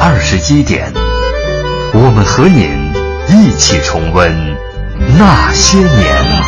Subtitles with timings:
[0.00, 0.92] 二十一点，
[1.92, 2.92] 我们和您
[3.26, 4.32] 一起重温
[5.18, 6.47] 那些年。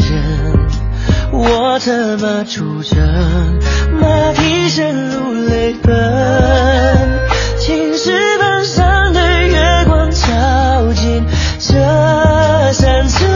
[1.43, 2.99] 我策马出征，
[3.99, 5.91] 马蹄声如泪奔。
[7.57, 9.57] 青石板上的月
[9.87, 11.25] 光照进
[11.57, 11.73] 这
[12.73, 13.27] 山城，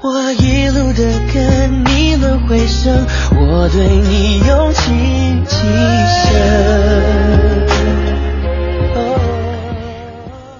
[0.00, 1.02] 我一路的
[1.34, 6.38] 跟你轮回声，我对你用情极深。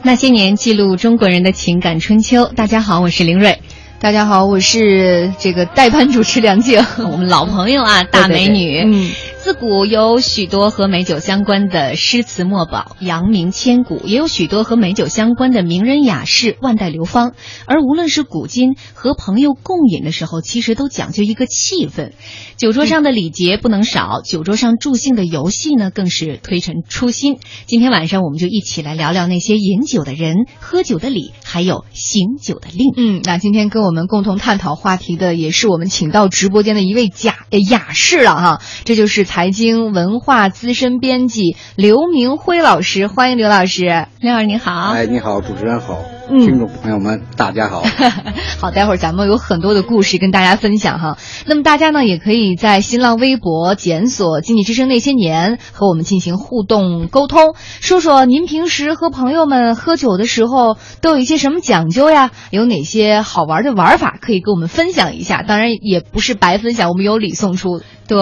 [0.02, 2.47] 那些年记录中国人的情感春秋。
[2.47, 3.60] 大家好，我是林瑞。
[4.00, 8.81] 大家好，我是这个代班主持梁静， 我们老朋友啊，大美女。
[8.84, 9.10] 嗯，
[9.48, 17.32] 自古有许多和美酒相关的诗词墨宝，扬名千古；也有许多和美酒相关的名人雅士，万代流芳。
[17.64, 22.12] 而无论是古今，和朋友共饮的时候，其实都讲究一个气氛。
[22.59, 27.38] 酒桌上的礼节不能少，酒桌上助兴的游戏呢，更是推陈出新。
[27.65, 32.92] 今天晚上，我们就一起来聊聊那些饮酒的人、喝酒的礼，还有醒酒的令。
[32.98, 44.06] 嗯，那今天跟我们共同探讨话题的，也是我们请到直播间的一位假雅士了哈，这就是经文化资深编辑刘明辉老师，欢迎刘老师。
[44.21, 44.91] 刘老师您好。
[44.93, 45.99] 哎，你好，主持人好，
[46.31, 47.83] 嗯听众朋友们，大家好。
[48.61, 51.16] 好，待会儿咱们有很多的故事跟大家分享哈。
[51.47, 62.31] 那么大家呢，也可以在新浪微博检索“经济之声那些年”和我们进行互动沟通，说说您平时和朋友们喝酒的时候都有一些什么讲究呀？
[62.50, 65.43] 有哪些好玩的玩法可以跟我们分享一下？
[65.43, 67.81] 当然也不是白分享，我们有礼送出。
[68.06, 68.19] 对，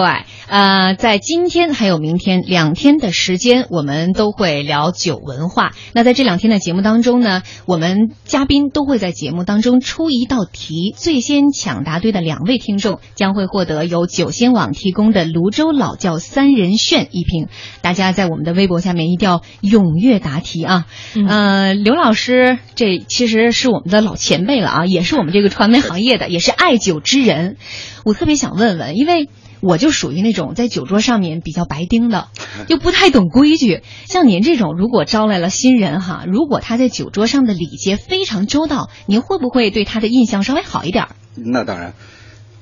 [0.49, 5.71] 呃，在今天还有明天两天的时间，我们都会聊酒文化。
[5.93, 17.47] 那在这两天的节目当中呢，我们嘉宾都会在节目当中出一道题，最先抢答对的两位听众将会获得由酒仙网提供的泸州老窖三人炫一瓶。
[17.81, 20.85] 大家在我们的微博下面一定要踊跃答题啊！
[21.15, 27.57] 嗯呃，刘老师这其实是我们的老前辈了啊，也是我们这个传媒行业的，也是爱酒之人。
[28.05, 29.29] 我特别想问问，因为。
[29.61, 32.27] 我就属于那种在酒桌上面比较白丁的，
[32.67, 33.81] 又不太懂规矩。
[34.05, 41.09] 像您这种，如果招来了新人哈，如果他在酒桌上的礼节非常周到，您会不会对他的印象稍微好一点儿？
[41.35, 41.93] 那当然，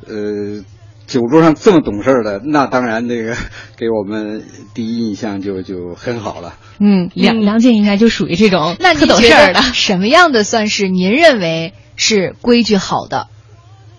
[0.07, 0.63] 呃，
[1.07, 3.35] 酒桌上这么懂事儿的，那当然那个
[3.77, 4.43] 给我们
[4.73, 6.55] 第一印象就就很好了。
[6.79, 9.61] 嗯，梁梁姐应该就属于这种那特懂事儿的。
[9.61, 13.27] 什么样的算是您认为是规矩好的？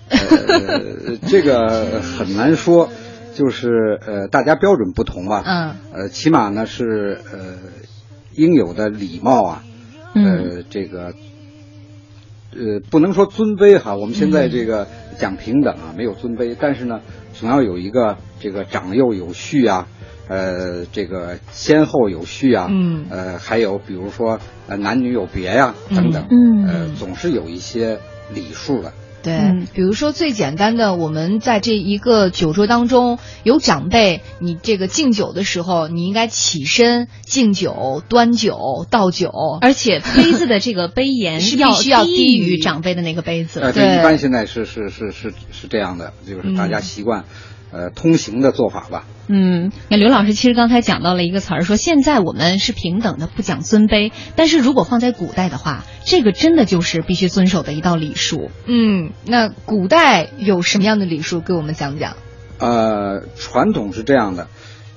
[0.08, 2.88] 呃，这个很难说，
[3.34, 5.42] 就是呃，大家标准不同吧。
[5.44, 5.74] 嗯。
[5.92, 7.58] 呃，起码呢是呃
[8.34, 9.64] 应有的礼貌啊，
[10.14, 11.14] 呃，这个
[12.52, 14.86] 呃不能说尊卑哈，我们现在这个
[15.18, 17.00] 讲平等啊，没有尊卑，但是呢，
[17.34, 19.88] 总要有一个这个长幼有序啊，
[20.28, 24.38] 呃，这个先后有序啊，嗯，呃，还有比如说
[24.68, 27.98] 呃男女有别呀、等等，嗯呃，总是有一些
[28.32, 28.92] 礼数的。
[29.26, 29.66] 对，嗯。
[29.74, 43.58] 比如说最简单的，我们在这一个酒桌当中有长辈，你这个敬酒的时候，你应该起身敬酒、端酒、倒酒， 而且杯子的这个杯沿 是必须要低于长辈的那个杯子。
[43.60, 47.24] 呃，对一般现在是是是是是这样的，就是大家习惯，
[47.72, 49.04] 呃，通行的做法吧。
[49.28, 54.12] 嗯，那刘老师其实刚才讲到了一个词儿，说现在我们是平等的，不讲尊卑。
[54.36, 58.50] 但是如果放在古代的话，这个真的就是必须遵守的一道礼数。
[58.66, 61.40] 嗯，那古代有什么样的礼数？
[61.40, 62.16] 给我们讲讲。
[62.58, 64.46] 呃，传统是这样的，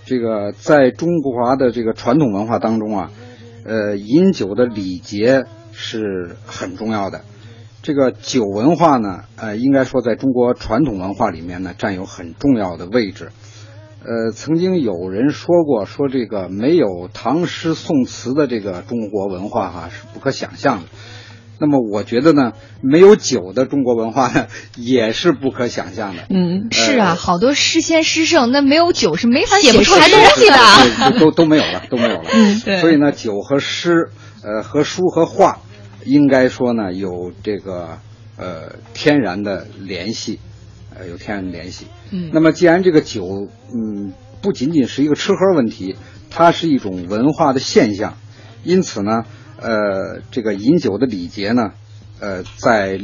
[0.05, 3.11] 这个在中国的这个传统文化当中啊，
[3.65, 7.21] 呃，饮酒的礼节是很重要的。
[7.81, 13.31] 这个酒文化呢，呃，应该说在中国传统文化里面呢，占有很重要的位置。
[14.01, 20.87] 呃，曾经有人说过，说这个没有唐诗宋词的这个中国文化哈、是不可想象的。
[21.61, 24.47] 那么我觉得呢，没有酒的中国文化呢，
[24.77, 26.23] 也是不可想象的。
[26.29, 30.57] 嗯，是啊，好多诗仙诗圣，那没有酒是没法写不出来 东西的
[31.11, 32.29] 对都都没有了，都没有了。
[32.31, 34.09] 嗯对所以呢，酒和诗，
[34.41, 35.59] 呃，和书和画，
[36.05, 37.99] 应该说呢，有这个
[38.37, 40.39] 呃天然的联系，
[40.97, 41.87] 呃，有天然的联系。
[42.11, 45.95] 嗯那么既然这个酒，嗯，不仅仅是一个吃喝问题，
[46.29, 48.17] 它是一种文化的现象，
[48.63, 49.25] 因此呢，
[49.59, 51.71] 呃，这个饮酒的礼节呢，
[52.19, 52.99] 呃，在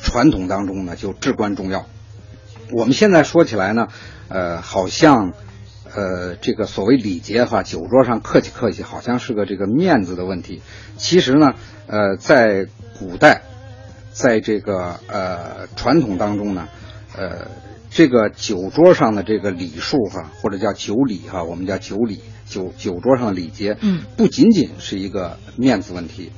[0.00, 1.86] 传统当中呢就至关重要。
[2.72, 3.88] 我们现在说起来呢，
[4.28, 5.34] 呃，好像，
[5.94, 10.60] 呃，这个所谓礼节哈，酒桌上客气客气，好像是个这个面子的问题。
[10.96, 11.54] 其实呢，
[11.86, 12.66] 呃，在
[12.98, 13.42] 古代，
[14.12, 16.68] 在这个呃传统当中呢，
[17.16, 17.48] 呃，
[17.90, 26.32] 这个酒桌上的这个礼数哈，或者叫酒礼哈，我们叫酒礼，酒酒桌上的礼节，嗯，不仅仅是一个面子问题，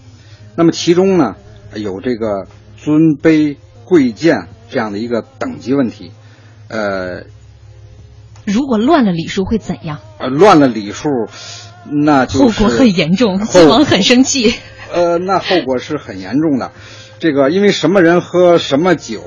[0.54, 1.36] 那么其中呢，
[1.74, 6.12] 有这个尊卑贵贱这样的一个等级问题，
[6.68, 7.24] 呃，
[8.46, 9.98] 如果乱了礼数会怎样？
[10.18, 11.08] 呃乱了礼数，
[11.84, 14.54] 那就是后果很严重，后君王很生气。
[14.92, 16.70] 呃，那后果是很严重的。
[17.18, 19.20] 这个因为什么人喝什么酒，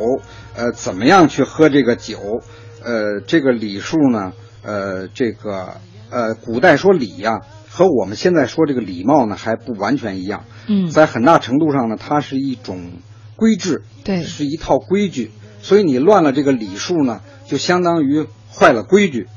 [0.56, 2.42] 呃，怎么样去喝这个酒，
[2.84, 4.32] 呃，这个礼数呢，
[4.64, 5.74] 呃，这个
[6.10, 10.46] 呃，古代说礼呀、和我们现在说这个礼貌呢还不完全一样。
[10.68, 12.94] 嗯在很大程度上呢，它是一种
[13.36, 15.32] 规制，对是一套规矩。
[15.62, 19.28] 所以你乱了这个礼数呢，就相当于坏了规矩。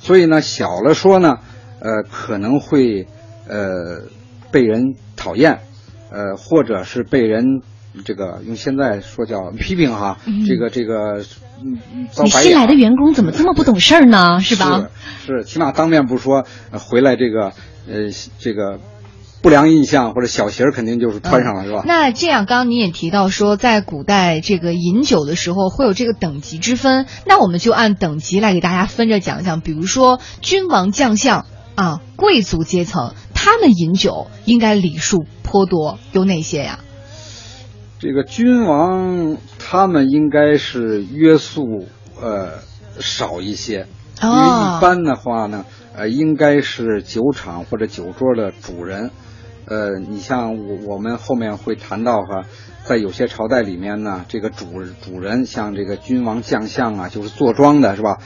[0.00, 1.38] 所以呢，小了说呢，
[1.80, 3.06] 呃，可能会
[3.48, 4.02] 呃
[4.50, 5.60] 被人讨厌，
[6.10, 7.62] 呃，或者是被人
[8.04, 11.22] 这个用现在说叫批评哈，这个这个
[11.62, 14.40] 你新来的员工怎么这么不懂事儿呢？
[14.40, 14.88] 是吧？
[15.24, 17.52] 是是，起码当面不说，呃回来这个
[17.86, 18.80] 呃这个
[19.42, 21.82] 不良印象或者小鞋儿肯定就是穿上了，是吧？
[21.84, 29.60] 那这样，刚刚您也提到说，在古代这个饮酒的时候会有这个等级之分，那我们就按等级来给大家分着讲讲。
[29.60, 31.44] 比如说君王将相
[31.74, 36.78] 啊，贵族阶层，他们饮酒应该礼数颇多，有哪些呀？
[37.98, 41.88] 这个君王他们应该是约束
[42.20, 42.60] 呃
[43.00, 43.86] 少一些，
[44.22, 45.64] 因为哦一般的话呢，
[45.96, 49.10] 呃，应该是酒厂或者酒桌的主人。
[49.66, 52.42] 呃，你像我我们后面会谈到哈，
[52.84, 54.66] 在有些朝代里面呢，这个主
[55.04, 58.18] 主人像这个君王将相啊，就是坐庄的是吧？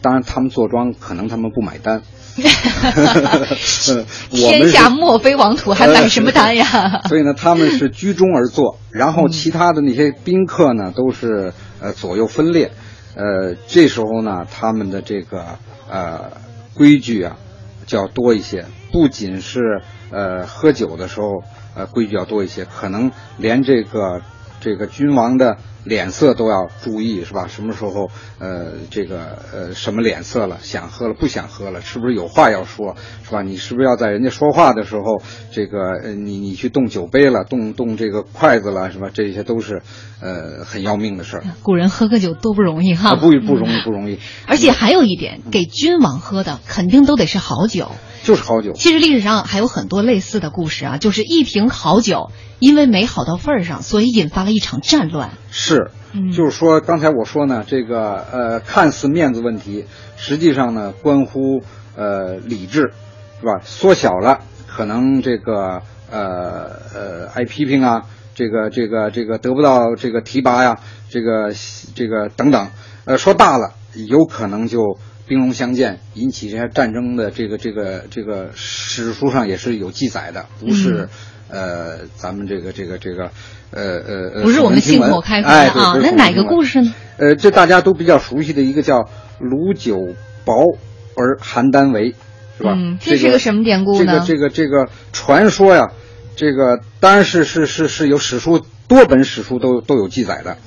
[0.00, 2.02] 当然，他们坐庄可能他们不买单。
[4.30, 7.02] 天下莫非王土，还买什么单呀？
[7.08, 12.70] 所以呢，他们是居中而坐，然后其他的那些宾客呢，都是呃左右分列。
[13.14, 15.44] 呃，这时候呢，他们的这个
[15.90, 16.32] 呃
[16.74, 17.36] 规矩啊，
[17.84, 18.64] 就要多一些。
[18.92, 19.82] 不仅是
[20.12, 21.42] 呃喝酒的时候
[21.74, 24.22] 呃规矩要多一些，可能连这个
[24.60, 27.48] 这个君王的脸色都要注意，是吧？
[27.48, 33.42] 什么时候呃这个呃什么脸色了，想喝了不想喝了，是不是有话要说，是吧？
[33.42, 39.08] 你是不是要在人家说话的时候，这个呃你你去动酒杯了，动动这个筷子了，是吧？
[39.12, 39.82] 这些都是
[40.20, 43.10] 呃很要命的事儿，古人喝个酒多不容易哈。
[43.10, 47.90] 啊不不容易不容易，而且还有一点，给君王喝的肯定都得是好酒。
[48.22, 48.72] 就是好酒。
[48.72, 55.32] 其实历史上还有很多类似的故事啊，就是一瓶好酒，因为没好到份儿上，所以引发了一场战乱。
[55.50, 55.90] 是，
[56.34, 59.86] 就是说刚才我说呢，这个呃看似面子问题，
[60.16, 61.62] 实际上呢关乎
[61.96, 62.92] 呃理智，
[63.40, 63.60] 是吧？
[63.62, 68.02] 缩小了，可能这个呃呃挨批评啊，
[68.34, 70.78] 这个这个这个得不到这个提拔呀，
[71.10, 71.52] 这个
[71.94, 72.68] 这个等等，
[73.04, 73.72] 呃说大了，
[74.08, 74.98] 有可能就
[75.32, 81.08] 兵戎相见，引起这些战争的这个这个这个史书上也是有记载的，不是、
[81.48, 83.30] 呃咱们这个这个这个
[83.70, 86.92] 呃呃呃不是我们信口口开河啊那哪个故事呢？
[87.16, 89.08] 呃，这大家都比较熟悉的一个叫
[89.40, 89.96] “卢九
[90.44, 90.76] 薄
[91.16, 92.14] 而邯郸围”，
[92.58, 92.74] 是吧？
[92.76, 95.92] 嗯这是个什么典故呢这个这个这个传说呀，
[96.36, 100.58] 这个当然是是是是有史书多本史书都都有记载的。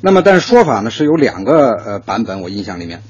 [0.00, 3.02] 那么，但是说法呢是有两个呃版本，我印象里面，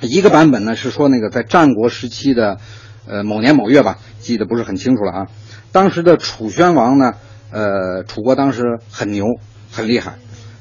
[0.00, 2.58] 一个版本呢是说那个在战国时期的
[3.06, 5.26] 呃某年某月吧，记得不是很清楚了啊。
[5.72, 7.12] 当时的楚宣王呢，
[7.50, 9.24] 呃，楚国当时很牛，
[9.70, 10.14] 很厉害。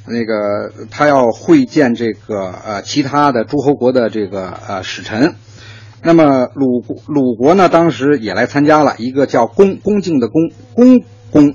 [0.05, 5.35] 那个他要会见这个呃其他的诸侯国的这个呃使臣，
[6.01, 11.53] 那么鲁鲁国呢当时也来参加了，一个叫恭恭敬的恭恭公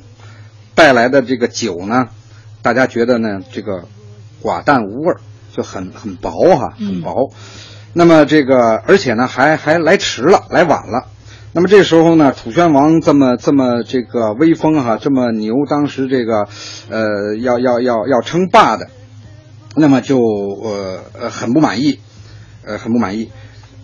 [0.76, 2.08] 带来的这个酒呢，
[2.62, 3.88] 大家觉得呢这个
[4.40, 5.20] 寡淡无味儿，
[5.52, 7.32] 就很很薄哈，很薄。
[7.96, 11.06] 那么这个而且呢还还来迟了，来晚了。
[11.52, 16.48] 那么这时候呢，楚宣王这么这么这个威风哈、这么牛，当时这个，
[16.90, 18.88] 呃，要要要要称霸的，
[19.76, 22.00] 那么就呃呃很不满意，
[22.66, 23.30] 呃很不满意，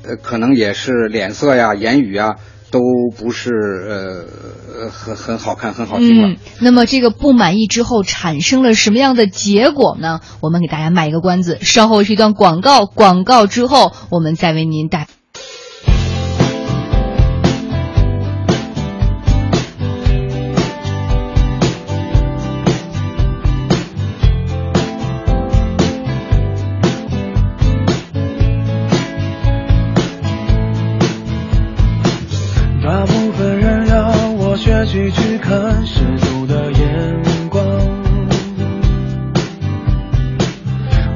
[0.02, 2.34] 呃可能也是脸色呀、言语啊
[2.70, 2.80] 都
[3.16, 6.36] 不是呃很很好看、很好听了。
[6.60, 10.20] 那么这个不满意之后产生了什么样的结果呢？
[10.40, 15.08] 我们给大家卖一个关子，稍后是一段广告，广告之后我们再为您带。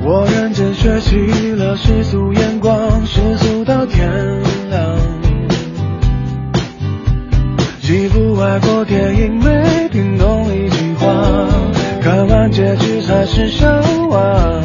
[0.06, 4.06] 我认真学习了世俗眼光，世俗到天
[4.68, 4.96] 亮。
[7.80, 11.06] 几部外国电影没听懂一句话，
[12.02, 13.66] 看完结局才是笑
[14.10, 14.60] 话。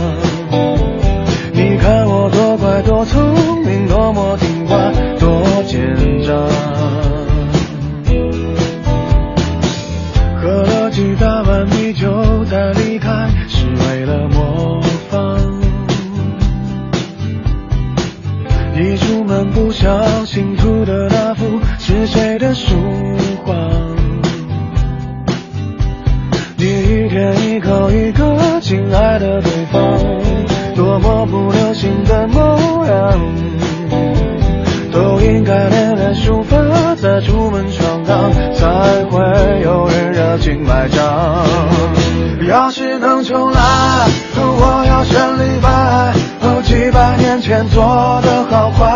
[1.54, 6.59] 你看我多乖多聪明，多么听话，多奸诈。
[22.00, 22.76] 是谁的书
[23.46, 23.54] 画？
[26.56, 30.00] 你一天一口一个亲爱的对方，
[30.76, 33.20] 多么不流行的模样，
[34.94, 36.56] 都应该练练书法，
[36.96, 39.20] 再出门闯荡，才会
[39.62, 41.46] 有人热情买账。
[42.48, 43.60] 要是能重来，
[44.38, 46.14] 我要选李白。
[46.42, 47.84] 哦，几百年前做
[48.24, 48.89] 的好坏，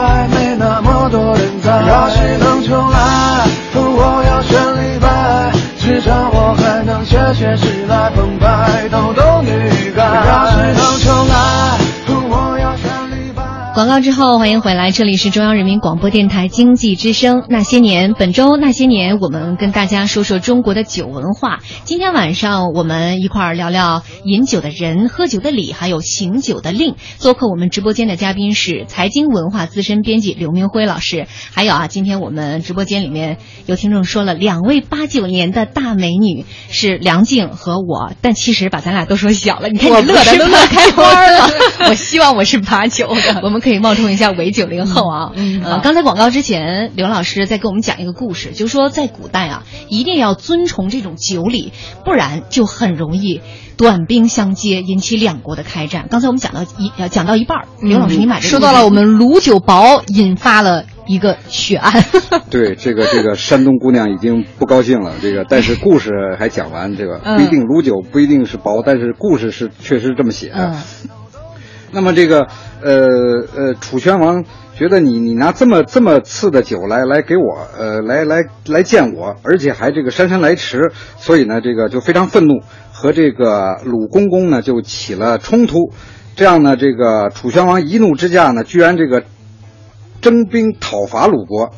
[7.24, 10.03] 还能写写诗来澎湃，逗逗女孩。
[10.27, 11.53] 要是能重来，
[13.84, 17.44] 广告之后，欢迎回来，这里是中央人民广播电台经济之声。
[17.50, 21.60] 那些年，本周那些年，我们跟大家说说中国的酒文化。
[21.84, 26.96] 今天晚上我们一块儿聊聊饮酒的人、喝酒的礼，还有醒酒的令。
[27.18, 41.50] 做客我们直播间的嘉宾是财经文化资深编辑刘明辉老师，还有啊，今天我们直播间里面有听众说了，两位八九年的大美女是梁静和我，但其实把咱俩都说小了，你看你乐的都乐开花了。
[41.90, 43.42] 我希望我是八九的。
[43.44, 45.32] 我们可以冒充一下伪九零后啊。
[45.36, 53.42] 嗯呃，刚才广告之前，刘老师在给我们讲一个故事，就是说在古代啊，一定要遵从这种酒礼，不然就很容易
[53.77, 56.08] 短兵相接，引起两国的开战。
[56.10, 62.03] 刚才我们讲到一呃讲到一半儿，刘老师你买这个说到了我们卢九薄，引发了一个血案。
[62.50, 65.13] 对，这个这个山东姑娘已经不高兴了。
[65.22, 70.75] 这个，但是故事还讲完，这个嗯不一定卤酒不一定是薄，但是故事是确实这么写的。
[70.75, 71.10] 嗯
[71.94, 72.48] 那么这个
[72.82, 74.44] 呃呃，楚宣王
[74.76, 85.92] 觉得你你拿这么这么次的酒来来给我呃来来来见我，而且还这个姗姗来迟，所以呢这个就非常愤怒，和这个鲁公公呢就起了冲突。
[86.36, 89.24] 这样呢，这个楚宣王一怒之下呢，居然这个
[90.20, 91.72] 征兵讨伐鲁国。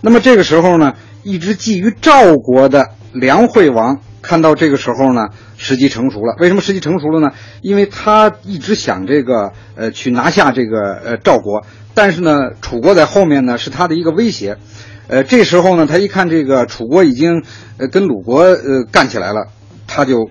[0.00, 6.36] 那么这个时候呢，一直觊觎赵国的梁惠王看到这个时候呢，时机成熟了。
[6.38, 7.32] 为什么时机成熟了呢？
[7.62, 14.58] 因为他一直想这个呃去拿下这个呃赵国，但是呢，楚国在后面呢是他的一个威胁。
[15.06, 17.42] 呃，这时候呢，他一看这个楚国已经
[17.78, 19.46] 呃跟鲁国呃干起来了，
[19.86, 20.28] 他就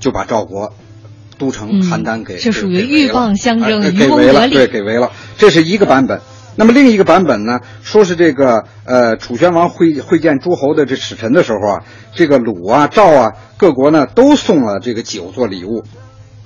[0.00, 0.72] 就把赵国
[1.36, 5.12] 都城邯郸给这属于鹬蚌相争哎渔翁给围了，得利对，给围了。
[5.36, 6.22] 这是一个版本。
[6.58, 15.84] 那么另一个版本呢，说是这个呃，楚宣王会会见诸侯的这使臣的时候啊，这个鲁啊、赵啊各国呢都送了这个酒做礼物，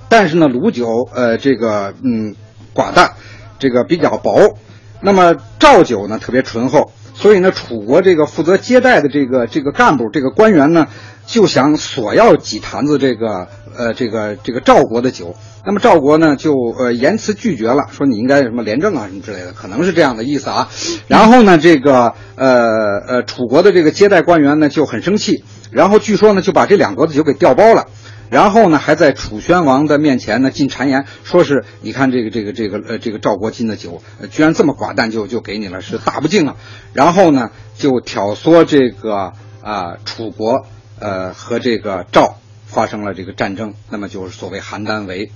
[0.09, 2.35] 但是呢，鲁酒呃这个嗯
[2.75, 3.13] 寡淡，
[3.57, 4.55] 这个比较薄，
[5.01, 10.87] 那么赵酒呢特别醇厚，所以呢，楚国这个负责接待的这个这个干部这个官员呢，
[11.25, 15.35] 就想索要几坛子这个呃这个这个赵国的酒。
[15.65, 20.67] 那么赵国呢就呃言辞拒绝了，说你应该什么廉政啊什么之类的，可能是这样的意思啊。
[21.07, 27.85] 然后呢，这个呃呃楚国的这个接待官员呢就很生气，然后据说呢就把这两国的酒给调包了。
[28.33, 36.55] 然后呢，还在楚宣王的面前呢进谗言，说是你看这个这个这个呃这个赵国进的酒，居然这么寡淡就就给你了，是大不敬啊。
[36.93, 40.65] 然后呢，就挑唆这个啊、楚国
[40.97, 45.31] 呃和这个赵发生了这个战争，那么就是所谓邯郸围。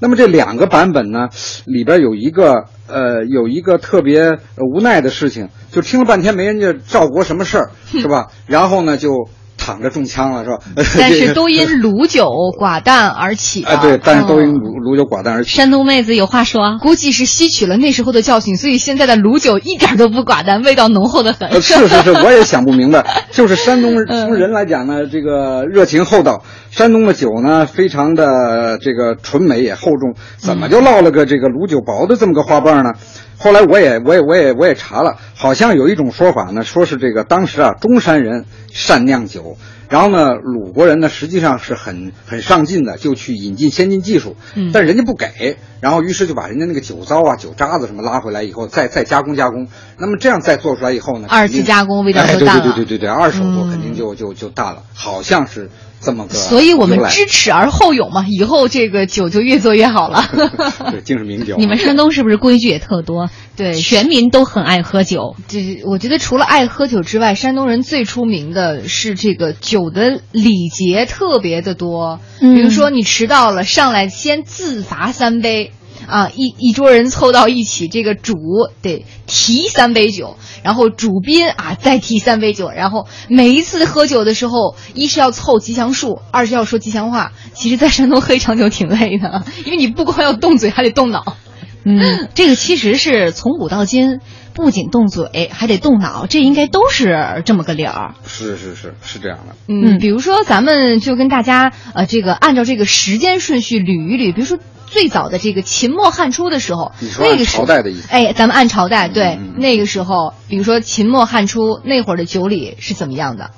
[0.00, 1.28] 那么这两个版本呢，
[1.64, 8.32] 里边有一个呃有一个特别无奈的事情，就听了半天没人家赵国什么事儿，是吧？
[8.48, 9.28] 然后呢就
[9.64, 10.58] 躺着中枪了，是吧？
[10.98, 12.24] 但是都因卤酒
[12.58, 15.50] 寡淡而起哎， 对，但是都因嗯卤卤酒寡淡而起。
[15.50, 21.48] 山东妹子有话说，估计是吸取了那时候的教训，所以现在的卤酒一点都不寡淡，味道浓厚的很。
[21.48, 23.24] 呃，是是是， 我也想不明白。
[23.30, 26.42] 就是山东嗯从人来讲呢，这个热情厚道，
[26.72, 32.94] 山东的酒呢非常的这个纯美也厚重，怎么就落了个这个卤酒薄的这么个花瓣呢？
[33.42, 39.56] 后来我也我也我也我也查了，好像有一种说法呢，说是这个当时啊中山人善酿酒。
[39.88, 49.68] 然后呢，鲁国人呢实际上是很很上进的，就去引进先进技术，嗯但人家不给，然后于是就把人家那个酒糟啊、酒渣子什么拉回来以后，再再加工加工，
[49.98, 55.68] 那么这样再做出来以后呢，二次加工味道哎就淡了对对对对对对，二手做嗯肯定就就就淡了，好像是
[56.02, 56.34] 这么个。
[56.34, 60.24] 所以我们知耻而后勇嘛，以后这个酒就越做越好了。
[60.90, 61.56] 对，竟是名酒。
[61.58, 63.30] 你们山东是不是规矩也特多？
[63.54, 65.36] 对全民都很爱喝酒。
[65.46, 72.18] 这我觉得除了爱喝酒之外，山东人最出名的是这个酒的礼节特别的多。
[72.40, 75.72] 嗯比如说你迟到了，上来先自罚三杯。
[76.06, 78.34] 啊，一一桌人凑到一起，这个主
[78.82, 87.32] 得提三杯酒，然后主宾啊再提三杯酒，然后每一次喝酒的时候，一是要凑吉祥数，二是要说吉祥话。
[87.54, 91.36] 其实，在山东喝一场酒挺累的，因为你不光要动嘴，还得动脑。
[91.84, 94.20] 嗯，这个其实是从古到今，
[94.54, 98.14] 不仅动嘴，还得动脑，这应该都是这么个理儿。
[98.26, 99.56] 是是是是这样的。
[99.68, 113.50] 嗯，嗯比如说咱们就跟大家呃这个按照这个时间顺序捋一捋，比如说最早的这个秦末汉初的时候你，说那个时候朝代的意思哎，咱们按朝代对、那个时候，比如说秦末汉初那会儿的酒礼是怎么样的？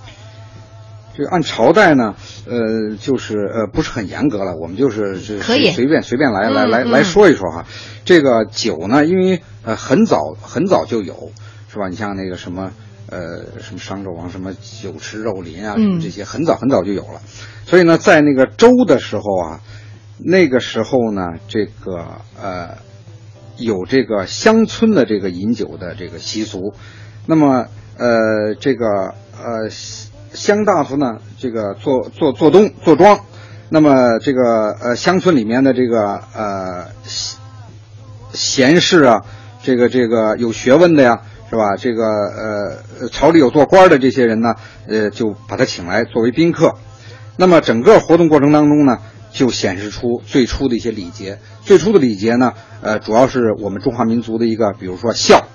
[1.17, 2.15] 这个按朝代呢，
[2.47, 7.65] 呃，就是呃不是很严格了，我们就是是可以随便随便来来来来说一说哈。
[8.05, 11.31] 这个酒呢，因为呃很早很早就有，
[11.73, 11.89] 是吧？
[11.89, 12.73] 你像那个什么
[13.09, 17.21] 呃什么商纣王什么酒池肉林啊，什么嗯这些很早很早就有了。
[17.65, 19.61] 所以呢，在那个周的时候啊，
[20.19, 22.79] 那个时候呢，这个呃
[23.57, 26.75] 有这个乡村的这个饮酒的这个习俗。
[27.27, 29.71] 那么呃这个呃
[30.35, 33.21] 乡大夫呢，这个做做做东做庄，
[33.71, 37.39] 那么这个呃乡村里面的这个呃闲
[38.33, 39.25] 闲士啊，
[39.63, 41.77] 这个这个有学问的呀，是吧？
[41.77, 44.57] 这个呃朝里有做官的这些人呢，
[44.89, 46.75] 呃就把他请来作为宾客。
[47.37, 48.99] 那么整个活动过程当中呢，
[49.33, 51.39] 就显示出最初的一些礼节。
[51.63, 55.47] 最初的礼节呢，呃，主要是我们中华民族的一个，比如说孝，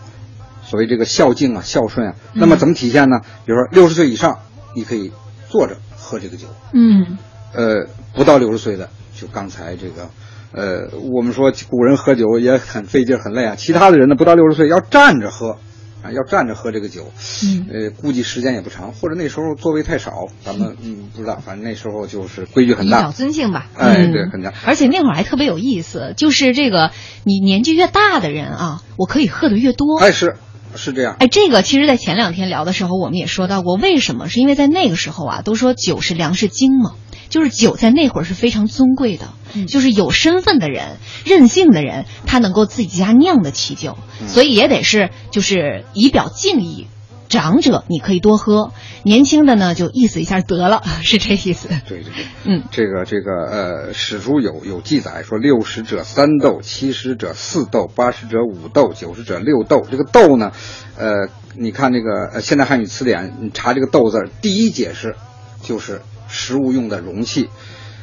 [0.63, 2.15] 所谓这个孝敬啊、孝顺啊。
[2.33, 3.21] 那么怎么体现呢？
[3.45, 4.39] 比如说六十岁以上，
[4.75, 5.11] 你可以
[5.49, 6.47] 坐着喝这个酒。
[6.73, 7.17] 嗯，
[7.53, 10.09] 呃，不到六十岁的，就刚才这个，
[10.51, 13.55] 呃，我们说古人喝酒也很费劲很累啊。
[13.55, 15.57] 其他的人呢，不到六十岁要站着喝，
[16.03, 17.11] 啊，要站着喝这个酒。
[17.43, 23.11] 嗯，呃，估计时间也不长，或者那时候座位太少，咱们嗯不知道，反正那时候就是规矩很大表大。
[23.11, 23.67] 尊敬吧。
[23.75, 24.53] 哎，嗯对，很大。
[24.65, 26.91] 而且那会儿还特别有意思，就是这个
[27.23, 29.99] 你年纪越大的人啊，我可以喝的越多。
[29.99, 30.37] 哎，是
[30.75, 31.15] 是这样。
[31.19, 34.29] 哎，这个其实，在前两天聊的时候，我们也说到过，为什么？
[34.29, 36.93] 是因为在那个时候啊，都说酒是粮食精嘛，
[37.29, 46.87] 就是酒在那会儿是非常尊贵的，嗯就是有身份的人、任性的人，他能够自己家酿得起酒，所以也得是就是以表敬意。
[47.29, 51.69] 长者你可以多喝，年轻的呢就意思一下得了， 是这意思。
[51.87, 59.85] 对对对，嗯，这个这个呃，史书有有记载说，六十者三斗，七十者四斗，八十者五斗，九十者六斗。
[59.89, 60.51] 这个斗呢，
[60.97, 65.15] 呃，你看这个呃现代汉语词典，你查这个斗字，第一解释
[65.61, 67.49] 就是食物用的容器，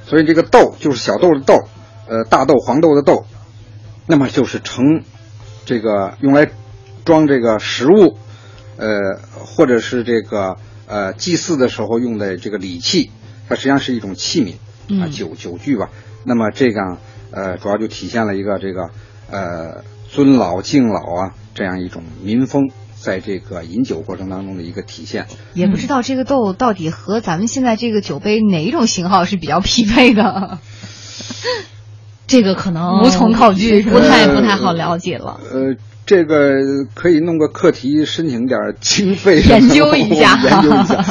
[0.07, 1.65] 所以这个斗就是小豆的豆，
[2.09, 3.27] 呃大豆、黄豆的豆，
[4.07, 5.03] 那么就是盛
[5.65, 6.49] 这个用来
[7.05, 8.17] 装这个食物，
[8.77, 13.11] 呃，或者是这个呃祭祀的时候用的这个礼器，
[13.49, 14.53] 它实际上是一种器皿
[15.01, 15.91] 啊，嗯酒酒具吧。
[16.25, 16.99] 那么这个
[17.31, 18.91] 呃，主要就体现了一个这个
[19.31, 25.27] 呃尊老敬老啊这样一种民风，在这个饮酒过程当中的一个体现。
[25.55, 30.59] 也不知道这个豆到底和咱们现在这个酒杯哪一种型号是比较匹配的。
[32.27, 35.41] 这个可能无从考据不太不太好了解了。
[35.49, 41.05] 呃，这个可以弄个课题，申请点儿经费，研究一下 研究一下。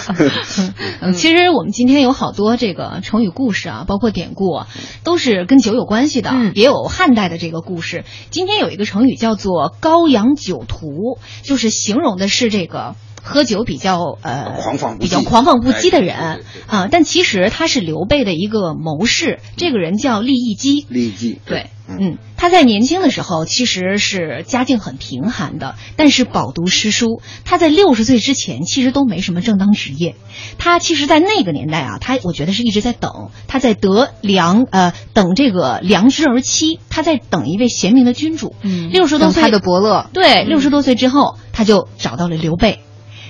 [1.02, 4.68] 嗯，其实我们今天有好多这个成语故事啊，包括典故啊，
[5.04, 8.06] 都是跟酒有关系的，嗯也有汉代的这个故事。
[8.32, 12.96] 今天有一个成语叫做“羔羊酒徒”，就是形容的是这个。
[13.28, 20.86] 喝酒比较呃狂放不羁比较狂放不羁的人啊，但其实他是刘备的一个谋士，这个人叫利益姬。
[20.90, 27.20] 利记对，嗯嗯，他在年轻的时候其实是家境很贫寒的，但是饱读诗书。
[27.46, 30.16] 他在六十岁之前其实都没什么正当职业。
[30.60, 38.54] 他其实，在那个年代啊，他我觉得是一直在等，他在得良呃等这个良知而妻，他在等一位贤明的君主。
[38.62, 42.82] 嗯六十多岁他的伯乐对，六十多岁之后，他就找到了刘备。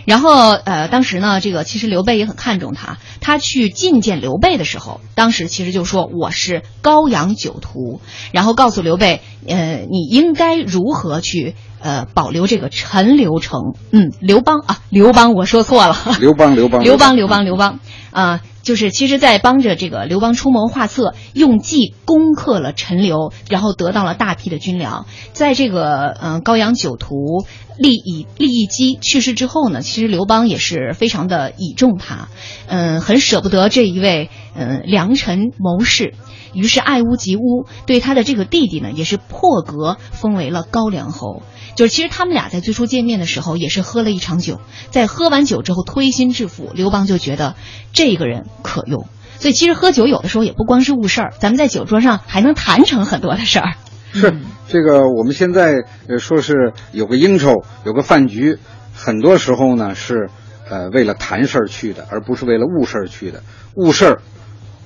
[0.06, 2.98] 然后，呃，当时呢，这个其实刘备也很看重他。
[3.22, 13.74] 他去觐见刘备的时候，当时其实就说我是高阳酒徒，然后告诉刘备，呃，你应该如何去呃保留这个陈留城。
[13.92, 17.80] 嗯，刘邦啊，刘邦，我说错了，刘邦，刘邦，刘邦，刘邦，刘邦，
[18.12, 25.06] 啊、就是其实，在帮着这个刘邦出谋划策，用计攻克了陈留，然后得到了大批的军粮。
[25.34, 27.46] 在这个嗯、高阳酒徒
[27.78, 32.30] 利益利益姬去世之后呢，其实刘邦也是非常的倚重他，
[32.66, 36.16] 嗯，很舍不得这一位嗯良臣谋士。
[36.56, 41.44] 于是爱屋及乌，对他的这个弟弟呢，也是破格封为了高梁侯。
[41.76, 44.60] 就是其实他们俩在最初见面的时候，也是喝了一场酒，
[44.92, 47.56] 在喝完酒之后推心置腹，刘邦就觉得
[47.94, 49.08] 这个人可用。
[49.38, 53.74] 所以其实喝酒有的时候也不光是误事儿，咱们在酒桌上还能谈成很多的事儿。
[54.14, 54.34] 是
[54.70, 58.58] 这个，我们现在呃说是有个应酬，有个饭局，
[58.94, 60.30] 很多时候呢是
[60.70, 63.44] 呃为了谈事儿去的，而不是为了误事儿去的。
[63.76, 64.22] 误事儿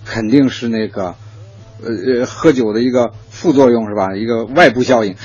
[0.04, 1.16] 肯定是那个
[1.84, 4.16] 呃呃喝酒的一个副作用是吧？
[4.16, 5.16] 一个外部效应。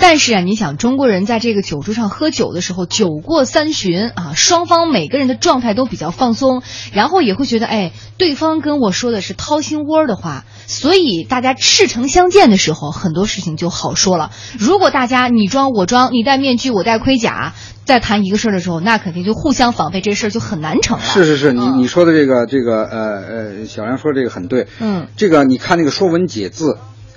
[0.00, 14.30] 但是啊，你想中国人在这个酒桌上喝酒的时候，酒过三巡啊，双方每个人的状态都比较放松，然后也会觉得，哎，对方跟我说的是掏心窝的话，所以大家赤诚相见的时候，很多事情就好说了。
[14.58, 17.54] 如果大家你装我装，你戴面具我戴盔甲，
[17.86, 21.04] 在谈一个事儿的时候，那肯定就互相防备，这事儿就很难成了。
[21.04, 24.66] 是是是，你嗯你说的这个这个呃呃，小杨说这个很对。
[24.80, 26.72] 嗯，这个你看那个《说文解字》，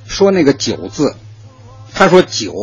[0.06, 1.16] 说那个“酒”字，
[1.94, 2.54] 他说“酒，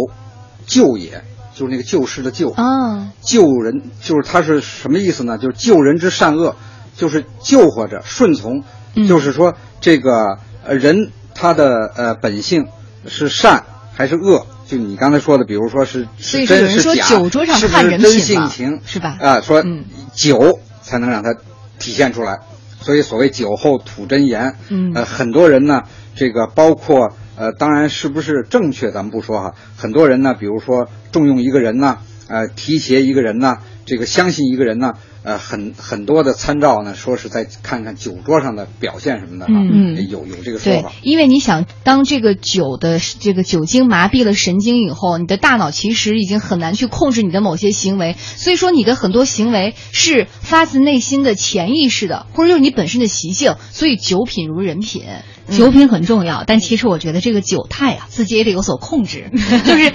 [0.67, 2.51] 救也”，就是那个救世的救。
[2.51, 5.37] 啊，救人就是他是什么意思呢？
[5.37, 6.55] 就是救人之善恶，
[6.97, 8.63] 就是救活着顺从，
[8.95, 12.67] 嗯就是说这个呃人他的呃本性
[13.09, 14.47] 是善还是恶？
[14.67, 19.17] 就你刚才说的，比如说是是真是假，说酒桌上看是真人品嘛性情是吧？
[19.21, 19.85] 啊，说嗯。
[20.13, 21.35] 酒才能让它
[21.79, 22.39] 体现出来，
[22.81, 24.93] 所以所谓酒后吐真言，嗯。
[24.95, 25.83] 呃，很多人呢，
[26.15, 31.99] 这个包括呃，当然是不是正确咱们不说哈，很多人呢，比如说重用一个人呢，
[32.29, 53.55] 呃，提携一个人呢，这个相信一个人呢，呃，很很多的参照呢，说是在看看酒桌上的表现什么的哈，嗯有有这个说对法。，因为你想，当这个酒的这个酒精麻痹了神经以后，你的大脑其实已经很难去控制你的某些行为，所以说你的很多行为是发自内心的潜意识的，或者就是你本身的习性。
[53.71, 55.05] 所以酒品如人品，
[55.51, 59.93] 酒品很重要，但其实我觉得这个酒态啊，自己也得有所控制， 就是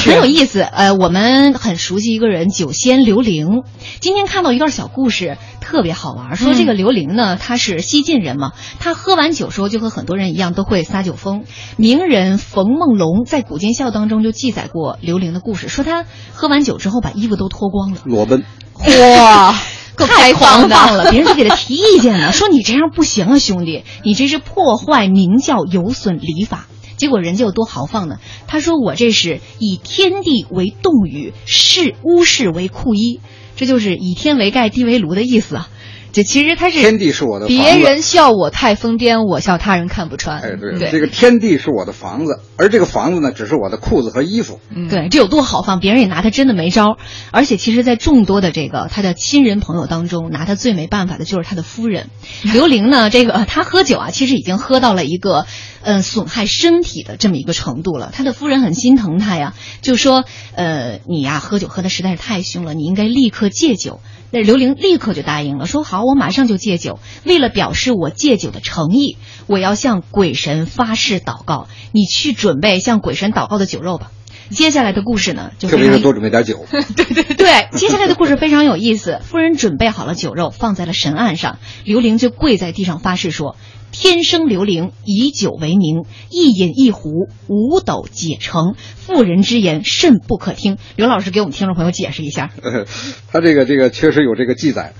[0.00, 0.60] 很有意思。
[0.60, 3.62] 呃，我们很熟悉一个人，酒仙刘伶。
[4.00, 6.36] 今天看到一段小故事，特别好玩。
[6.36, 11.44] 说这个刘伶呢，他是西晋人嘛，他喝完酒时候就和很多人一样，都会撒酒疯。
[11.76, 18.00] 名人冯梦龙在《古今笑》当中就记载过刘伶的故事，说他喝完酒之后把衣服都脱光了。
[18.04, 19.58] 裸奔，哇， 够
[20.04, 26.66] 太开放的狂放了，别人就给他提意见呢，说你这样不行啊，兄弟，你这是破坏明教，有损礼法。
[26.96, 28.16] 结果人家有多豪放呢？
[28.46, 33.20] 他说我这是以天地为洞宇，视巫室为库衣，
[33.54, 35.68] 这就是以天为盖，地为炉的意思啊。
[36.16, 40.40] 就其实他是天地是我的房子别人笑我太疯癫，我笑他人看不穿。
[40.40, 44.58] 哎，对，对这个天地是我的房子，而这个房子呢，只是我的裤子和衣服。
[44.74, 46.96] 嗯对，这有多豪放，别人也拿他真的没招儿。
[47.32, 52.08] 而且，其实，在众多的这个他的亲人朋友当中，拿他最没办法的就是他的夫人
[52.42, 53.10] 刘玲呢。
[53.10, 55.44] 这个呃他喝酒啊，其实已经喝到了一个
[55.82, 58.10] 呃损害身体的这么一个程度了。
[58.14, 59.52] 他的夫人很心疼他呀，
[59.82, 60.24] 就说
[60.54, 64.00] 呃你呀喝酒喝的实在是太凶了，你应该立刻戒酒。
[64.36, 66.98] 那刘玲立刻就答应了，说好，我马上就戒酒。
[67.24, 71.68] 为了表示我戒酒的诚意，我要向鬼神发誓祷告。
[71.92, 74.10] 你去准备向鬼神祷告的酒肉吧。
[74.50, 76.66] 接下来的故事呢，就特别是多准备点酒。
[76.70, 79.20] 对对对，接下来的故事非常有意思。
[79.22, 83.56] 夫人准备好了酒肉，放在了神案上，刘玲就跪在地上发誓说
[83.92, 88.74] ：“天生刘玲，以酒为名，一饮一壶，五斗解成。
[88.96, 92.50] 妇人之言，甚不可听。”刘老师给我们听众朋友解释一下。
[92.62, 92.84] 呃，
[93.32, 94.92] 他这个这个确实有这个记载，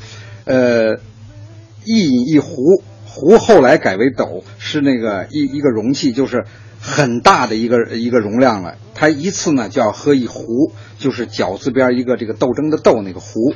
[0.44, 0.96] 呃，
[1.84, 6.44] 一饮一壶，壶后来改为斗，是那个一一个容器，就是
[6.80, 8.76] 很大的一个一个容量了。
[8.94, 13.54] 他一次呢就要喝一壶，就是饺字边一个这个斗争的斗那个壶。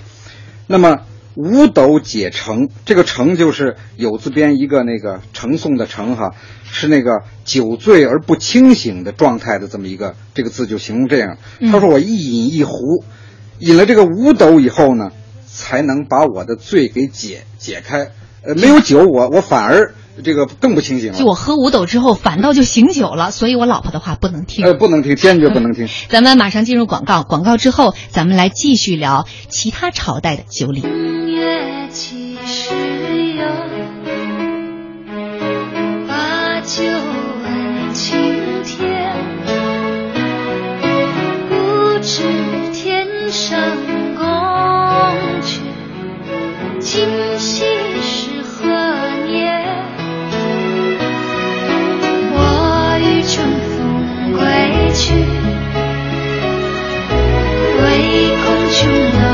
[0.67, 1.01] 那么
[1.35, 11.39] 五斗解成，这个成就是有字边一个那个呈送的呈哈，是那个酒醉而不清醒的状态的这么一个这个字就形容这样。
[11.71, 13.05] 他说我一饮一壶，
[13.59, 15.13] 饮了这个五斗以后呢，
[15.47, 18.11] 才能把我的醉给解解开。
[18.43, 21.19] 呃，没有酒，我我反而这个更不清醒了。
[21.19, 24.65] 就我喝五斗之后，反倒就醒酒了，所以我老婆的话不能听。
[24.67, 25.89] 呃，不能听，坚决不能听。
[26.09, 30.83] 咱们马上进入广告，广告之后，咱们来继续聊其他朝代的酒礼。
[30.83, 32.75] 月几时
[33.37, 33.45] 有？
[36.07, 36.83] 把酒
[37.43, 39.17] 问青天。
[41.49, 42.23] 不知
[42.73, 43.61] 天上
[44.17, 44.25] 宫
[45.43, 45.61] 阙，
[46.81, 47.07] 今
[47.39, 47.65] 夕
[48.03, 48.67] 是何
[49.27, 49.60] 年？
[58.11, 59.30] 唯恐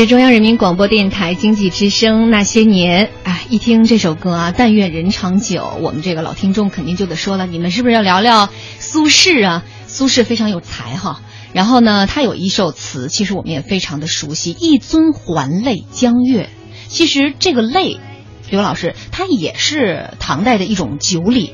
[0.00, 3.08] 是中央人民广播电台经济之声《那些年》。
[3.24, 9.64] 哎，一听这首歌啊，“但愿人长久”，我们这个老听众肯定就得说了，你们是不是要聊聊苏轼啊？
[9.86, 11.20] 苏轼非常有才哈。
[11.52, 16.48] 然后呢，他有一首词，其实我们也非常的熟悉，“一樽还酹江月”。
[16.88, 18.00] 其实这个酹，
[18.48, 21.52] 刘老师，它也是唐代的一种酒礼。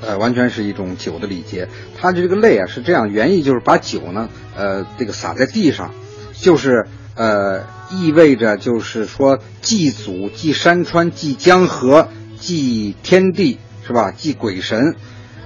[0.00, 1.68] 呃，完全是一种酒的礼节。
[1.96, 5.94] 它的这个泪啊是这样，原意就是把酒呢，呃，这个洒在地上，
[6.34, 6.88] 就是
[7.20, 14.10] 呃，意味着就是说祭祖、祭山川、祭江河、祭天地，是吧？
[14.10, 14.96] 祭鬼神。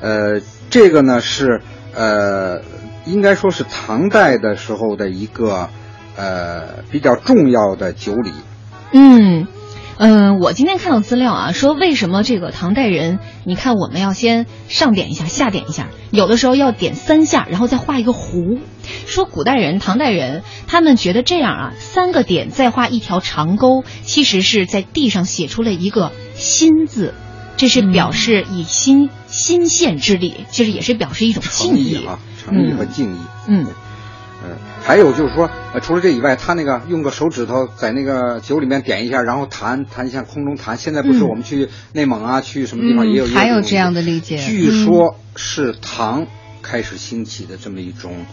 [0.00, 2.60] 呃，这个呢是呃，
[3.06, 5.68] 应该说是唐代的时候的一个
[6.16, 8.30] 呃比较重要的酒礼。
[8.92, 9.48] 嗯，
[9.96, 18.58] 嗯，我今天看到资料啊，说为什么这个唐代人，你看我们要先上点一下，下点一下，有的时候要点三下，然后再画一个弧。
[19.06, 27.14] 说古代人、唐代人，他们觉得这样啊，三个点再画一条长沟，其实是在地上写出了一个“心”字，
[27.56, 33.18] 这是表示以心、心献之力，其实也是表示一种敬意啊，诚意和敬意。
[33.46, 33.66] 嗯，
[34.42, 40.76] 呃，还有就是说，呃，除了这以外，他那个用个手指头在那个酒里面点一下，然后弹弹向空中弹。
[40.76, 46.26] 现在不是嗯我们去内蒙啊，去什么地方嗯也有，有还有这样的礼节据嗯说是唐
[46.62, 48.26] 开始兴起的这么一种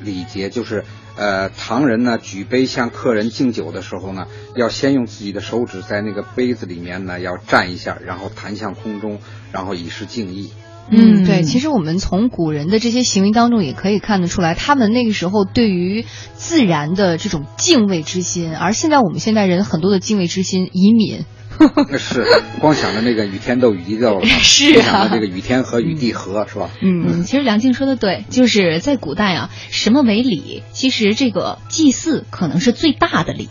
[0.00, 0.84] 礼节，就是
[1.16, 9.18] 呃，唐人呢举杯向客人敬酒的时候呢，要先用自己的手指在那个杯子里面呢要蘸一下，然后弹向空中，
[9.50, 10.52] 然后以示敬意。
[10.90, 21.24] 嗯，对，嗯其实我们从古人的这些行为当中也可以看得出来，他们那个时候对于自然的这种敬畏之心，而现在我们现代人很多的敬畏之心移民。
[21.96, 22.26] 是，
[22.60, 26.68] 光想着那个雨天斗、与地斗了，是啊想着这个雨天和、雨地和，是吧？
[26.82, 30.62] 嗯，其实梁静说的对，就是在古代啊，什么为礼？
[30.72, 33.48] 其实这个祭祀可能是最大的礼。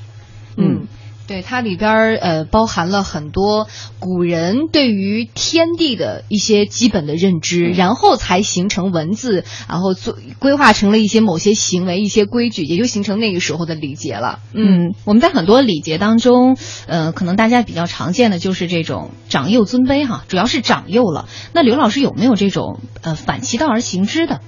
[0.56, 0.88] 嗯，
[1.28, 3.68] 对，它里边儿呃包含了很多
[4.00, 14.40] 古人对于天地的一些基本的认知，嗯然后才形成文字，然后做规划成了一些某些行为、一些规矩，也就形成那个时候的礼节了。
[14.54, 21.28] 嗯，我们在很多礼节当中，呃，可能大家比较常见的就是这种长幼尊卑哈，主要是长幼了。
[21.54, 24.42] 那刘老师有没有这种呃反其道而行之的？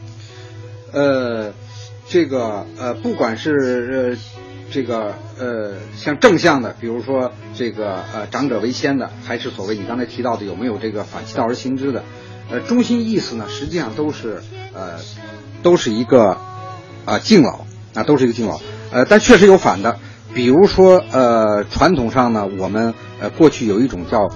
[0.94, 1.54] 呃，
[2.08, 4.18] 这个呃，不管是呃
[4.72, 12.04] 这个呃像正向的，比如说这个呃长者为先的，还是所谓你刚才提到的有没有这个反其道而行之的，
[12.52, 14.42] 呃，中心意思呢，实际上都是
[14.74, 15.00] 呃
[15.64, 16.38] 都是一个
[17.06, 18.60] 啊、敬老啊，都是一个敬老，
[18.92, 19.98] 呃，但确实有反的，
[20.34, 24.30] 比如说呃传统上呢，我们呃过去有一种叫。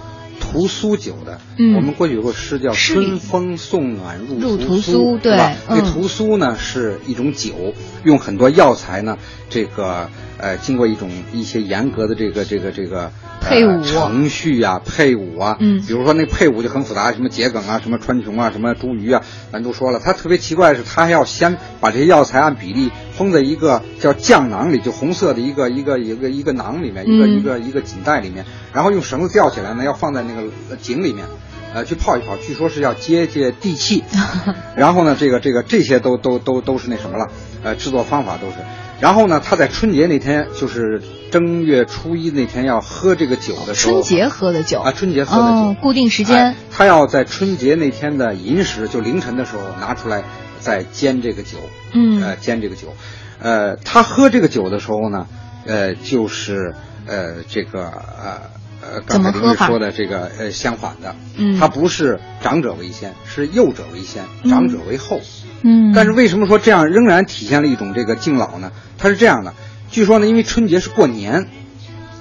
[0.52, 5.56] 屠苏酒的，嗯我们过去有个诗叫“春风送暖入屠苏对吧？
[5.70, 9.18] 这屠苏呢是一种酒，用很多药材呢，
[9.50, 13.12] 这个呃经过一种一些严格的这个这个这个、
[13.42, 20.00] 呃配伍程序啊、配伍啊，嗯比如说那配伍就很复杂，什么桔梗啊、什么川穹啊、什么茱萸啊，咱都说了。
[20.04, 31.26] 它特别奇怪的是，它还要先把这些药材按比例封在一个叫酱囊里，就红色的一个一个一个一个囊里面，一个、嗯一个一个锦袋里面，然后用绳子吊起来呢，要放在那个呃井里面。
[31.74, 34.04] 呃，去泡一泡，据说是要接接地气，
[34.76, 37.30] 然后呢，这个这个这些都都都都是那什么了，
[37.64, 38.56] 呃，制作方法都是。
[39.00, 41.02] 然后呢，他在春节那天，就是
[41.32, 44.82] 正月初一那天要喝这个酒的时候，春节喝的酒。
[44.82, 46.38] 啊，春节喝的酒，哦，固定时间。
[46.38, 46.56] 哎。
[46.70, 50.24] 他要在春节那天的寅时，就凌晨的时候拿出来
[50.60, 51.58] 再煎这个酒，
[51.94, 52.22] 嗯。
[52.22, 52.94] 呃，煎这个酒，
[53.40, 55.26] 呃，他喝这个酒的时候呢，
[55.66, 56.76] 呃，就是
[57.08, 58.42] 呃这个呃
[58.82, 61.58] 呃刚才您说的这个呃相反的，嗯。
[61.58, 65.22] 他不是长者为先，是幼者为先，嗯长者为后。
[65.64, 65.94] 嗯。
[65.96, 68.72] 但是为什么说这样仍然体现了一种这个敬老呢？
[68.98, 69.54] 他是这样的，
[69.92, 71.50] 据说呢，因为春节是过年，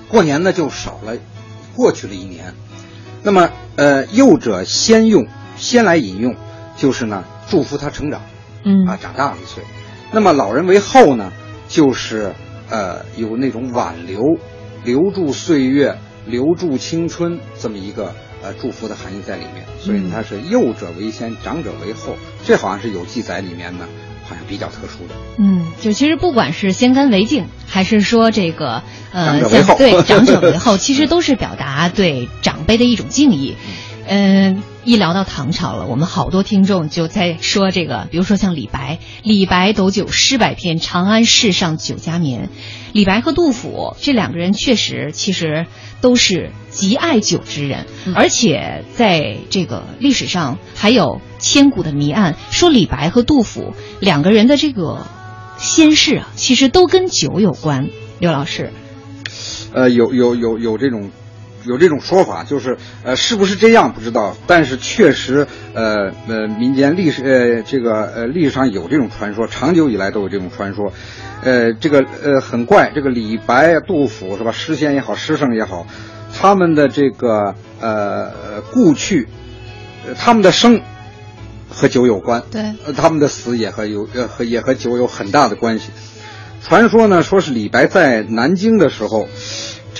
[0.09, 1.17] 过年呢就少了，
[1.77, 2.55] 过去了一年，
[3.23, 6.35] 那么呃幼者先用，先来饮用，
[6.77, 8.23] 就是呢祝福他成长，
[8.65, 8.85] 嗯。
[8.87, 9.63] 啊长大了一岁，
[10.11, 11.33] 那么老人为后呢，
[11.69, 12.35] 就是
[12.69, 14.21] 呃有那种挽留、
[14.85, 23.87] 留住岁月、留住青春这么一个呃祝福的含义在里面，所以它是幼者为先，长者为后，这好像是有记载里面呢，
[24.31, 25.15] 好像比较特殊的。
[25.37, 29.41] 嗯，就其实不管是先干为敬，还是说这个呃
[29.77, 33.57] 对长者为后， 其实都是表达对长辈的一种敬意。
[34.07, 42.49] 嗯，一聊到唐朝了，我们好多听众就在说这个，比如说像李白，李白斗酒诗百篇，长安市上酒家眠。
[42.93, 45.67] 李白和杜甫这两个人确实其实
[46.01, 55.07] 都是极爱酒之人，而且在这个历史上还有千古的谜案，说李白和杜甫两个人的这个
[55.59, 57.89] 先世啊，其实都跟酒有关。
[58.19, 58.73] 刘老师，
[59.73, 61.11] 呃，有有有有这种
[61.65, 70.93] 有这种说法，就是呃，是不是这样不知道，但是确实呃呃，民间历史呃这个呃历史上有这种传说，长久以来都有这种传说，
[71.43, 75.87] 呃，这个呃很怪，这个李白、杜甫是吧，诗仙也好，诗圣也好，
[76.35, 79.29] 他们的这个呃呃故去，
[80.07, 80.81] 呃他们的生
[81.69, 85.91] 和酒有关，对呃，他们的死也和有呃和也和酒有很大的关系。
[86.63, 89.29] 传说呢，说是李白在南京的时候，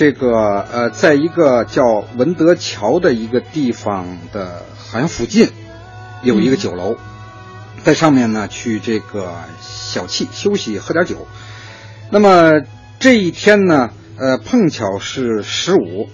[0.01, 5.47] 这个呃，在一个叫文德桥的一个地方的，好像附近
[6.23, 6.95] 有一个酒楼，
[7.83, 11.27] 在上面呢去这个小憩休息，喝点酒。
[12.09, 12.61] 那么
[12.99, 16.09] 这一天呢，呃，碰巧是十五，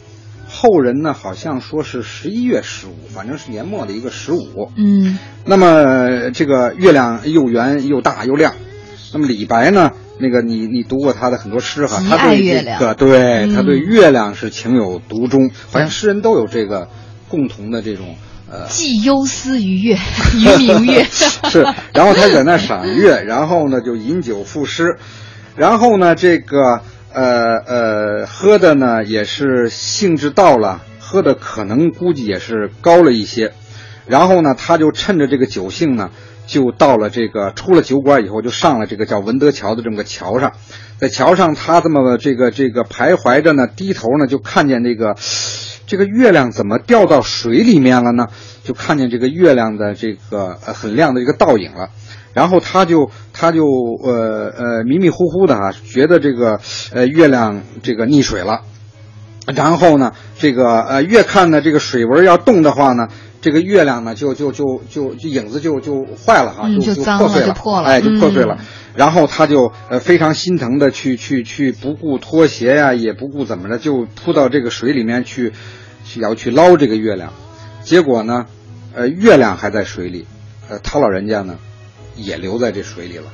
[0.49, 4.69] 后人呢好像说是十一月十五，反正是年末的一个十五。
[4.75, 8.53] 嗯那么这个月亮又圆又大又亮，
[9.13, 9.93] 那么李白呢？
[10.19, 16.87] 那个你你读过他的很多诗哈，他对月亮个对嗯他对月亮是情有独钟，好像诗人都有这个
[17.29, 18.15] 共同的这种
[18.49, 19.97] 呃既忧思于月，
[20.35, 21.03] 于明月。
[21.03, 24.97] 是，然后他在那赏月， 然后呢就饮酒赋诗，
[25.55, 26.81] 然后呢这个
[27.13, 33.53] 呃呃喝的呢也是兴致到了，喝的可能估计也是高了一些，
[34.07, 36.09] 然后呢他就趁着这个酒兴呢。
[36.47, 40.53] 就到了这个出了酒馆以后，就上了这个叫文德桥的这么个桥上，
[40.97, 45.15] 在桥上他这么这个这个徘徊着呢，低头呢就看见这个
[45.85, 48.27] 这个月亮怎么掉到水里面了呢？
[48.63, 51.89] 就看见这个月亮的这个呃很亮的一个倒影了，
[52.33, 56.59] 然后他就他就呃呃迷迷糊糊的啊，觉得这个
[56.93, 58.61] 呃月亮这个溺水了，
[59.53, 63.09] 然后呢这个呃越看呢这个水纹要动的话呢。
[63.41, 68.57] 这个月亮呢，就就就就就影子就就坏了哈，嗯就就破碎了，就破了哎，就破碎了。
[68.59, 68.65] 嗯
[68.97, 75.53] 然后他就呃非常心疼的去去去，不顾拖鞋呀、也不顾怎么着，就扑到这个水里面去，
[76.03, 77.31] 去要去捞这个月亮。
[77.83, 78.47] 结果呢，
[78.95, 80.25] 呃，月亮还在水里，
[80.67, 81.59] 呃，他老人家呢
[82.15, 83.25] 也留在这水里了。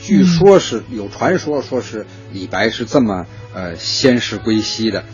[0.00, 5.04] 据说是有传说，说是李白是这么呃仙逝归西的。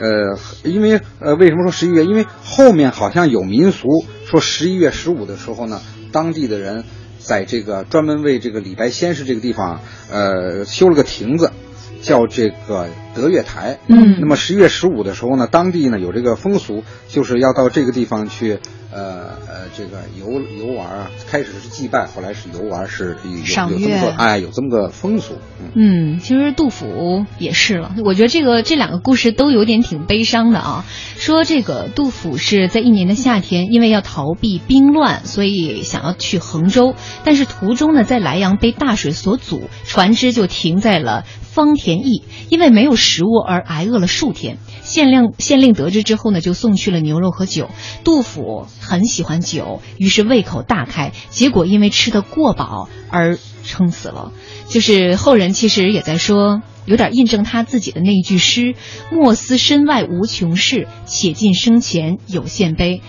[0.00, 2.04] 呃，因为呃，为什么说十一月？
[2.04, 3.86] 因为后面好像有民俗
[4.24, 6.84] 说十一月十五的时候呢，当地的人
[7.18, 11.52] 在这个专门为这个李白仙逝这个地方，呃，修了个亭子，
[12.00, 13.78] 叫这个德月台。
[13.86, 18.58] 嗯那么十一月十五的时候呢，当地呢有这个风俗，就是要到这个地方去，
[18.92, 21.10] 呃呃，这个游游玩啊。
[21.30, 25.34] 开始是祭拜，后来是游玩，是有有这么个哎有这么个风俗。
[25.60, 25.70] 嗯。
[25.74, 27.94] 嗯，其实杜甫也是了。
[28.04, 30.84] 我觉得这个这两个故事都有点挺悲伤的啊。
[31.16, 36.94] 说这个杜甫是在一年的夏天，因为要逃避兵乱，所以想要去衡州，
[37.24, 44.58] 但是途中呢，在莱阳被大水所阻，船只就停在了方田驿，因为没有食物而挨饿了数天。
[44.82, 47.68] 县令县令得知之后呢，就送去了牛肉和酒。
[48.04, 54.30] 杜甫很喜欢酒，于是胃口大开，结果因为吃得过饱而撑死了。
[54.68, 58.74] 就是后人其实也在说，有点印证他自己的那一句诗
[59.10, 63.02] ：“莫思身外无穷事，且尽生前有限悲。”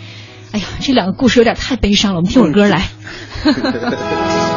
[0.51, 2.89] 哎呀，这两个故事有点太悲伤了，我们听会歌来。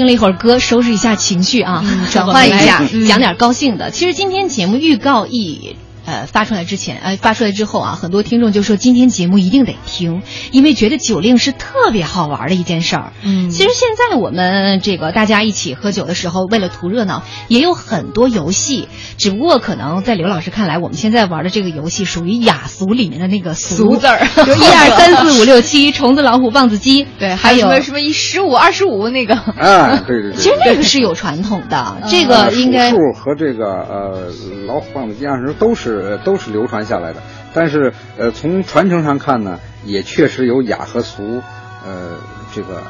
[0.00, 3.90] 听了一会儿歌，收拾一下情绪啊，嗯转换一下讲点高兴的。
[3.90, 5.76] 其实今天节目预告一。
[6.06, 13.12] 呃，发出来之前，呃，发出来之后啊，很多听众就说今天节目一定得听，因为觉得酒令是特别好玩的一件事儿。
[13.22, 18.88] 嗯其实现在我们这个大家一起喝酒的时候，为了图热闹，也有很多游戏。
[19.18, 30.36] 只不过可能在刘老师看来，我们现在玩的这个游戏属于雅俗里面的那个俗字儿 就一二三四五六七，虫子、老虎、棒子、鸡，对，还有有什么什么一十五、二十五那个，啊，对对对。
[30.36, 34.32] 其实那个是有传统的，这个呃应该数数和这个呃
[34.66, 35.89] 老虎棒子鸡二十都是
[36.24, 37.22] 都是流传下来的，
[37.54, 41.42] 但是呃从传承上看呢，也确实有雅和俗，
[41.86, 42.16] 呃
[42.54, 42.82] 这个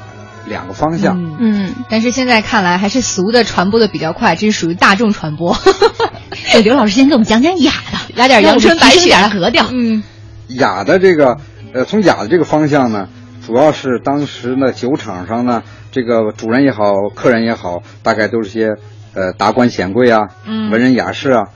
[0.46, 1.16] 两个方向。
[1.18, 1.36] 嗯。
[1.38, 5.56] 嗯，但是现在看来，还是俗的传播的比较快，这是属于大众传播。
[6.52, 9.66] 对，刘老师先给我们讲讲雅的，来点阳春白雪让我们提升点格调。
[9.72, 10.02] 嗯，
[10.48, 11.36] 雅的这个
[11.72, 13.08] 呃从雅的这个方向呢，
[13.46, 18.76] 主要是当时呢酒场上呢，这个主人也好，客人也好，大概都是些
[19.14, 21.48] 呃达官显贵啊，嗯文人雅士啊。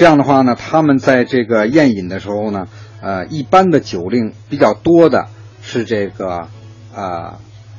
[0.00, 2.68] 这样的话呢，他们在这个宴饮的时候呢，
[3.02, 5.26] 呃，一般的酒令比较多的
[5.60, 6.48] 是这个
[6.96, 7.34] 呃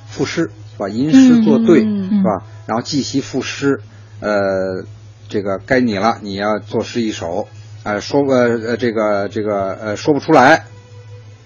[0.06, 0.88] 赋诗是吧？
[0.88, 2.46] 吟诗作对、嗯是吧？
[2.68, 3.82] 然后记习赋诗，
[4.20, 4.86] 呃，
[5.30, 7.48] 这个该你了，你要作诗一首，
[7.82, 10.66] 呃，说呃呃这个这个呃说不出来，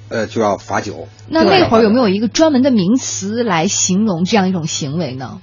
[0.09, 1.07] 呃就要罚酒。
[1.29, 5.39] 那那会儿有没有一个专门的名词来形容这样一种行为呢？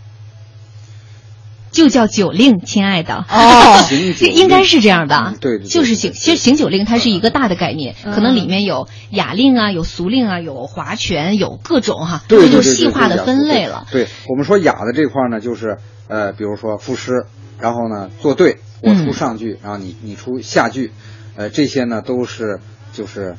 [1.73, 3.25] 就叫酒令，亲爱的。
[3.29, 6.13] 哦这 应该是这样的嗯，对对对就是行。
[6.13, 13.87] 其实行酒令它是一个大的概念，嗯可能里面有雅令啊，有俗令啊，有划拳，有各种哈，这就细化的分类了。
[13.91, 17.25] 对我们说雅的这块儿呢，就是呃，比如说赋诗，
[17.59, 20.93] 然后呢作对，我出嗯上句，然后你你出下句，
[21.37, 22.61] 呃，这些呢都是
[22.93, 23.37] 就是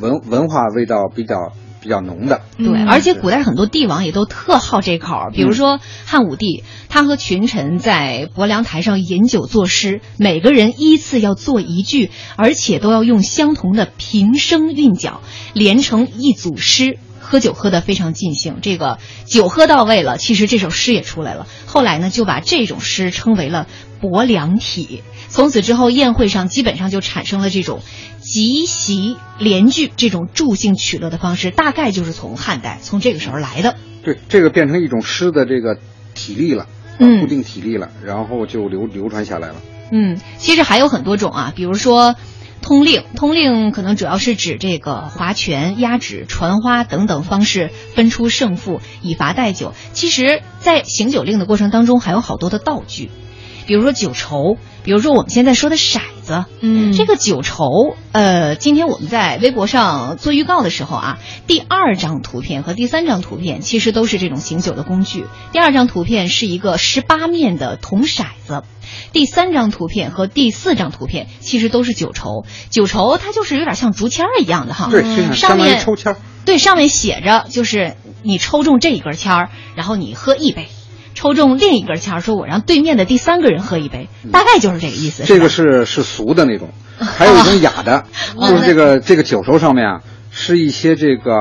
[0.00, 1.52] 文文化味道比较
[1.86, 2.42] 比较浓的。
[2.58, 15.22] 对，嗯而且古代很多帝王也都特好这口，比如说汉武帝，他和群臣在伯梁台上饮酒作诗，每个人依次要做一句，而且都要用相同的平声韵脚，
[15.54, 16.98] 连成一组诗。
[17.18, 21.48] 喝酒喝得非常尽兴，这个酒喝到位了，其实这首诗也出来了。
[21.66, 23.66] 后来呢，就把这种诗称为了
[24.00, 25.02] 伯良体。
[25.28, 27.80] 从此之后，宴会上基本上就产生了这种
[28.20, 33.76] 集席联句这种助兴取乐的方式，大概就是从汉代从这个时候来的。
[34.02, 35.78] 对，这个变成一种诗的这个
[36.14, 36.66] 体例了，
[36.98, 39.56] 嗯固定体例了，然后就流流传下来了。
[39.90, 42.16] 嗯，其实还有很多种啊，比如说
[42.62, 49.74] 通令，通令可能主要是指这个划拳、压指、传花等等方式分出胜负，以罚代酒。
[49.92, 53.10] 其实，在行酒令的过程当中，还有好多的道具，
[53.66, 56.44] 比如说酒筹，比如说我们现在说的骰子。
[56.60, 65.26] 嗯这个酒筹，呃，今天我们在微博上做预告的时候啊，第二张图片和第三张图片其实都是这种醒酒的工具。
[65.52, 68.64] 第二张图片是一个十八面的铜骰子，
[69.12, 72.44] 第三张图片和第四张图片其实都是酒筹。
[72.70, 76.18] 酒筹它就是有点像竹签儿一样的哈，对，上面抽签儿。
[76.44, 80.68] 对，上面写着就是你抽中这一根签儿，然后你喝一杯。
[81.26, 85.24] 抽中另一根签儿，说我让对面的第三个人喝一杯，大概就是这个意思。
[85.24, 86.68] 这个是是俗的那种，
[86.98, 88.04] 还有一种雅的，
[88.40, 90.00] 就是这个这个酒筹上面啊，
[90.30, 91.32] 是一些这个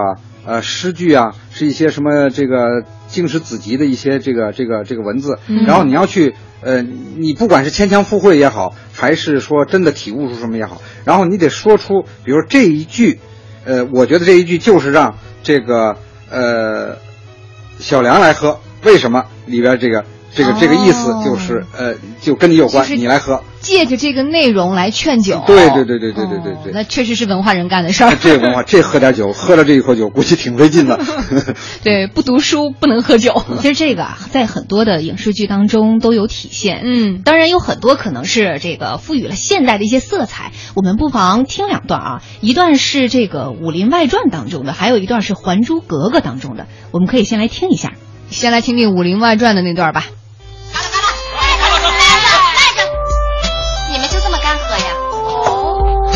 [0.43, 13.19] 呃诗句啊，是一些什么这个经史子集的一些这个这个这个文字，然后你要去呃，你不管是牵强附会也好，还是说真的体悟出什么也好，然后你得说出，比如这一句，
[13.65, 15.97] 呃，我觉得这一句就是让这个
[16.31, 16.97] 呃
[17.79, 23.41] 小梁来喝，为什么里边这个这个这个意思就是呃就跟你有关，就是你来喝。
[23.61, 25.41] 借着这个内容来劝酒。
[25.47, 26.71] 对对对对对对对对。
[26.71, 28.15] 哦那确实是文化人干的事儿。
[28.21, 30.99] 这文化，这喝点酒， 喝了这一口酒，估计挺费劲的。
[31.83, 33.43] 对，不读书不能喝酒。
[33.61, 36.81] 其实这个啊，在很多的影视剧当中都有体现。
[36.83, 40.51] 嗯当然有很多可能是这个赋予了现代的一些色彩。
[40.75, 46.67] 我们不妨听两段啊，一段是这个《武林外传》当中的，还有一段是《还珠格格》当中的。
[46.91, 47.93] 我们可以先来听一下。
[48.31, 50.05] 先来听听《武林外传》的那段吧。
[53.91, 54.85] 你们就这么干喝呀？
[55.11, 56.11] 哦，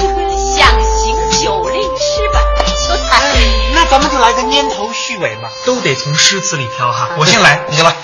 [0.58, 2.42] 想行酒令诗本
[2.88, 3.36] 就才。
[3.74, 7.12] 那咱们就来个蔫头续尾嘛，都得从诗词里挑哈。
[7.18, 7.96] 我先来，你先来。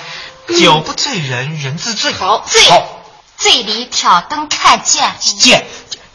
[0.58, 2.12] 酒不醉人，人自醉。
[2.12, 3.02] 好，醉好，
[3.36, 5.66] 醉里挑灯看剑，剑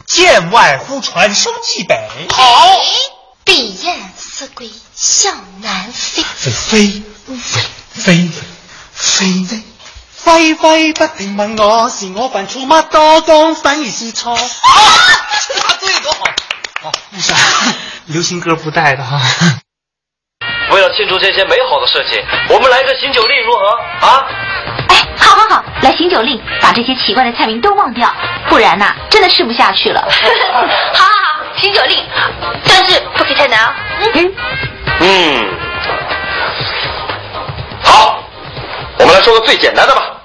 [0.06, 1.96] 剑外忽传收蓟北。
[2.30, 2.68] 好，
[3.44, 6.22] 碧雁思归向南飞。
[6.22, 7.02] 飞飛
[7.94, 8.30] 飛
[8.92, 9.26] 飛
[10.12, 12.82] 飛揮揮不停問我是我犯錯嗎？
[12.82, 14.32] 多講反而是錯。
[14.32, 14.38] 啊，
[15.60, 16.24] 答对多好！
[16.82, 17.32] 好，不是，
[18.06, 19.20] 流行歌不带的哈。
[20.70, 24.26] 为了庆祝这些美好的事情，我们来个醒酒令如何啊？
[24.88, 28.14] 哎，好好好，来醒酒令，把这些奇怪的菜名都忘掉，
[28.48, 30.00] 不然呐、真的吃不下去了。
[30.00, 30.60] 好
[30.94, 31.98] 好好，醒酒令，
[32.66, 33.74] 但是不可以太难啊。
[34.14, 34.34] 嗯，
[35.00, 35.58] 嗯，
[37.92, 38.18] 好，
[38.98, 40.16] 我们来说个最简单的吧。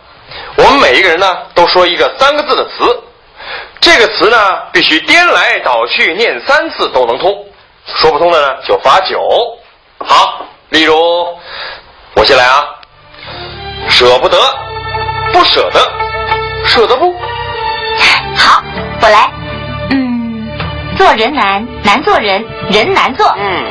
[0.56, 3.04] 我们每一个人呢，都说一个三个字的词，
[3.82, 4.38] 这个词呢
[4.72, 7.46] 必须颠来倒去念三次都能通，
[8.00, 9.20] 说不通的呢就罚酒。
[10.00, 10.96] 好，例如
[12.16, 12.66] 我先来啊，
[13.90, 14.38] 舍不得，
[15.34, 15.92] 不舍得，
[16.66, 17.14] 舍得不？
[18.38, 18.64] 好，
[19.02, 19.30] 我来。
[19.90, 20.50] 嗯，
[20.98, 23.28] 做人难，难做人，人难做。
[23.38, 23.66] 嗯，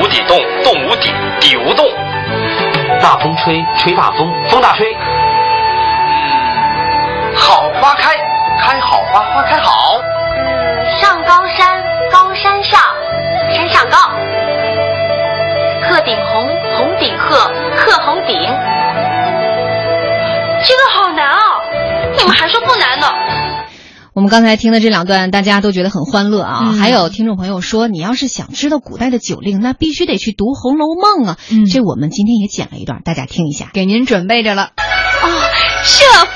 [0.00, 1.86] 无底洞，洞无底，底无洞。
[3.00, 4.96] 大风吹，吹大风，风大吹。
[7.34, 8.16] 好花开，
[8.58, 10.00] 开好花，花开好。
[10.36, 12.80] 嗯，上高山，高山上，
[13.50, 13.98] 山上高。
[15.88, 17.36] 鹤顶红，红顶鹤，
[17.76, 18.36] 鹤红顶。
[20.64, 21.40] 这个好难哦，
[22.16, 23.06] 你们还说不难呢？
[24.16, 26.60] 我们刚才听的这两段，大家都觉得很欢乐啊。
[26.62, 31.36] 嗯还有听众朋友说，你要是想知道古代的酒令，那必须得去读《红楼梦》啊。
[31.50, 33.68] 嗯这我们今天也剪了一段，大家听一下。
[33.74, 34.70] 给您准备着了。
[35.20, 35.28] 哦，
[35.84, 36.30] 舍父。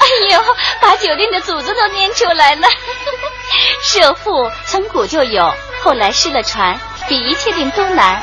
[0.00, 0.40] 哎呦，
[0.82, 2.66] 把酒令的祖宗都念出来了。
[3.84, 5.54] 舍父从古就有，
[5.84, 8.20] 后来失了传，比一切令都难。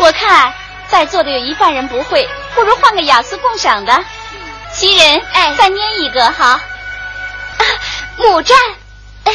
[0.00, 0.52] 我看
[0.88, 4.02] 在座的有一半人不会，不如换个雅思共赏的。
[4.72, 6.58] 袭人，哎，再念一个好。
[8.14, 8.56] 啊，母战，
[9.24, 9.32] 哎，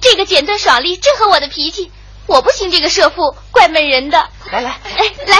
[0.00, 1.90] 这个简单爽利，正合我的脾气。
[2.26, 4.28] 我不行这个射父，怪闷人的。
[4.50, 5.38] 来来，哎，来，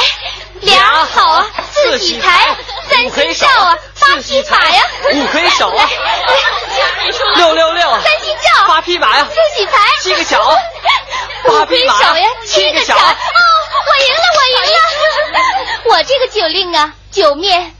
[0.60, 2.56] 俩好啊，四喜财，
[2.88, 4.82] 三星照啊， 八匹马呀，
[5.14, 5.88] 五黑手啊
[6.26, 12.96] 来，六六六三星轿，八匹马呀四喜牌，七个小挥 手呀，七个小。
[12.96, 15.40] 哦，我赢了，我赢了。
[15.96, 17.74] 我这个酒令啊，酒面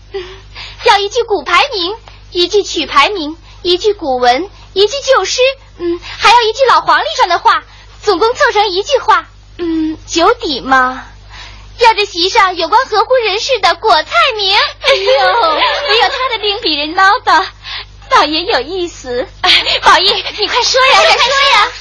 [0.85, 1.97] 要一句古牌名，
[2.31, 5.41] 一句曲牌名，一句古文，一句旧诗，
[5.79, 7.63] 嗯，还有一句老黄历上的话，
[8.03, 9.27] 总共凑成一句话。
[9.59, 11.05] 嗯，酒底嘛，
[11.79, 14.57] 要这席上有关合乎人事的果菜名。
[14.57, 15.55] 哎呦，
[15.89, 17.45] 没有他的令比人唠叨，
[18.09, 19.27] 倒也有意思。
[19.83, 21.73] 宝玉，你快说呀， 快说呀！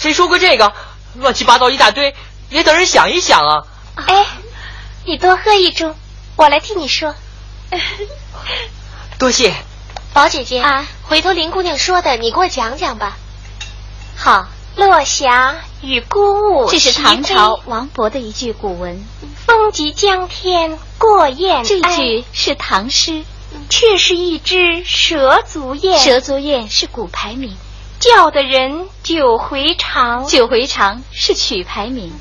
[0.00, 0.72] 谁说过这个？
[1.14, 2.14] 乱七八糟一大堆，
[2.50, 3.64] 也等人想一想啊。
[4.06, 4.26] 哎，
[5.04, 5.94] 你多喝一盅，
[6.36, 7.14] 我来替你说。
[9.18, 9.52] 多谢。
[10.18, 13.16] 宝姐姐啊，回头林姑娘说的，你给我讲讲吧。
[14.16, 19.06] 好，落霞与孤鹜，这是唐朝王勃的一句古文。
[19.46, 23.22] 风急江天过雁，这句是唐诗。
[23.70, 27.56] 却是一只蛇足雁，蛇足雁是古牌名，
[28.00, 30.26] 叫的人九回肠。
[30.26, 32.12] 九回肠是曲牌名。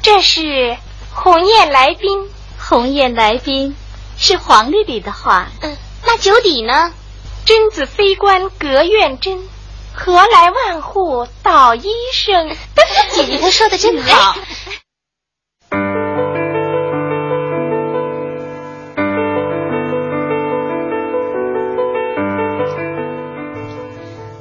[0.00, 0.78] 这是
[1.12, 3.76] 鸿雁来宾，鸿雁来宾
[4.16, 5.48] 是黄历里的话。
[5.60, 6.94] 嗯，那九底呢？
[7.50, 9.40] 贞子非官隔院真，
[9.92, 11.82] 何来万户捣衣
[12.12, 12.48] 声？
[13.10, 14.36] 姐姐她说的真好。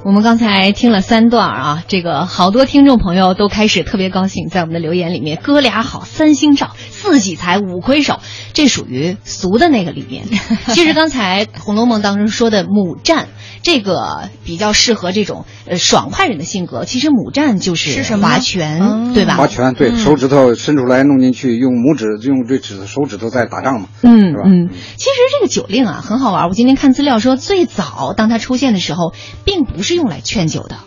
[0.06, 8.20] 我们刚才听了三段啊，这个好多听众朋友都开始特别高兴，在我们的留言里面，哥俩好，三星照，四喜财，五魁首，
[8.60, 10.26] 这属于俗的那个里面。
[10.74, 13.28] 其实刚才《红楼梦》当中说的母战。
[13.62, 16.86] 这个比较适合这种呃爽快人的性格。
[16.86, 19.36] 其实母战就是划拳，对吧？
[19.36, 24.44] 划拳，对手指头伸出来弄进去，用拇指用这指手指头在打仗嘛，嗯，是吧？
[24.46, 26.48] 嗯，其实这个酒令啊很好玩。
[26.48, 30.78] 我今天看资料说，最早当它出现的时候，并不是用来劝酒的。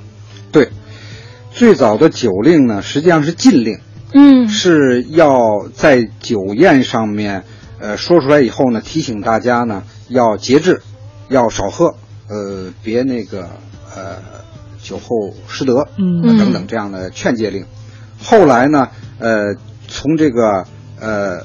[0.50, 0.70] 对，
[1.52, 3.80] 最早的酒令呢，实际上是禁令，
[4.14, 7.44] 嗯，是要在酒宴上面，
[7.82, 10.80] 呃，说出来以后呢，提醒大家呢要节制，
[11.28, 11.96] 要少喝。
[12.28, 13.48] 呃，别那个
[13.94, 14.18] 呃，
[14.80, 17.66] 酒后失德，嗯，等等这样的劝诫令。
[18.22, 19.56] 后来呢，呃，
[19.88, 20.64] 从这个
[21.00, 21.44] 呃，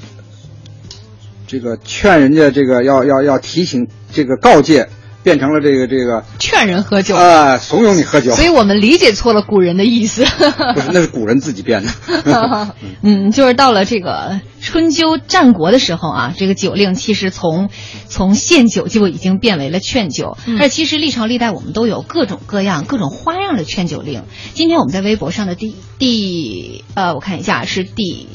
[1.48, 4.88] 这个劝人家这个要要要提醒这个告诫。
[5.22, 10.24] 变成了这个这个劝人喝酒啊，怂恿你喝酒，所以我们理解错了古人的意思。
[10.74, 11.90] 不是，那是古人自己编的。
[13.02, 17.68] 嗯，就是到了这个春秋战国的时候啊，这个酒令其实从
[18.08, 20.36] 从献酒就已经变为了劝酒。
[20.58, 24.24] 但其实历朝历代我们都有各种各样、各种花样的劝酒令。
[24.54, 28.28] 今天我们在微博上的第第呃，我看一下是第。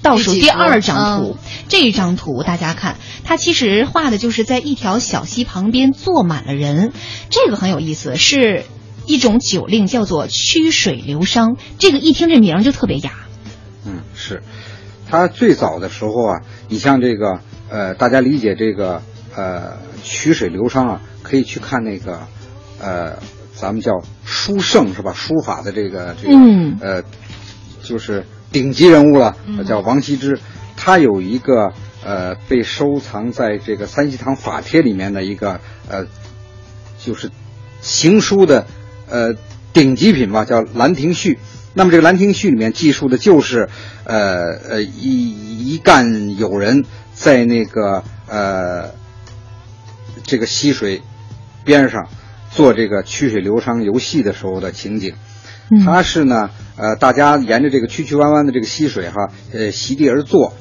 [0.00, 1.36] 倒数第二张图，
[1.68, 6.92] 这张图大家看，它其实画的就是在一条小溪旁边坐满了人，
[7.30, 8.64] 这个很有意思，是
[9.06, 11.56] 一种酒令，叫做曲水流觞。
[11.78, 13.10] 这个一听这名就特别雅。
[13.84, 14.42] 嗯，是，
[15.10, 19.02] 它最早的时候啊，你像这个呃，大家理解这个
[19.34, 22.20] 呃曲水流觞啊，可以去看那个
[22.80, 23.18] 呃，
[23.54, 23.92] 咱们叫
[24.24, 25.12] 书圣是吧？
[25.12, 27.02] 书法的这个这个嗯呃，
[27.82, 28.24] 就是。
[28.50, 29.36] 顶级人物了，
[29.66, 30.38] 叫王羲之，
[30.76, 31.72] 他有一个
[32.04, 36.06] 呃被收藏在这个三希堂法帖里面的一个呃，
[36.98, 37.30] 就是
[37.80, 38.66] 行书的
[39.08, 39.34] 呃
[39.72, 41.34] 顶级品吧，叫《兰亭序》。
[41.74, 43.68] 那么这个《兰亭序》里面记述的就是
[44.04, 48.90] 呃呃一一干友人在那个呃
[50.24, 51.02] 这个溪水
[51.64, 52.08] 边上
[52.50, 55.14] 做这个曲水流觞游戏的时候的情景。
[55.84, 60.54] 它是呢，呃，大家沿着这个曲曲弯弯的这个溪水哈，呃，席地而坐，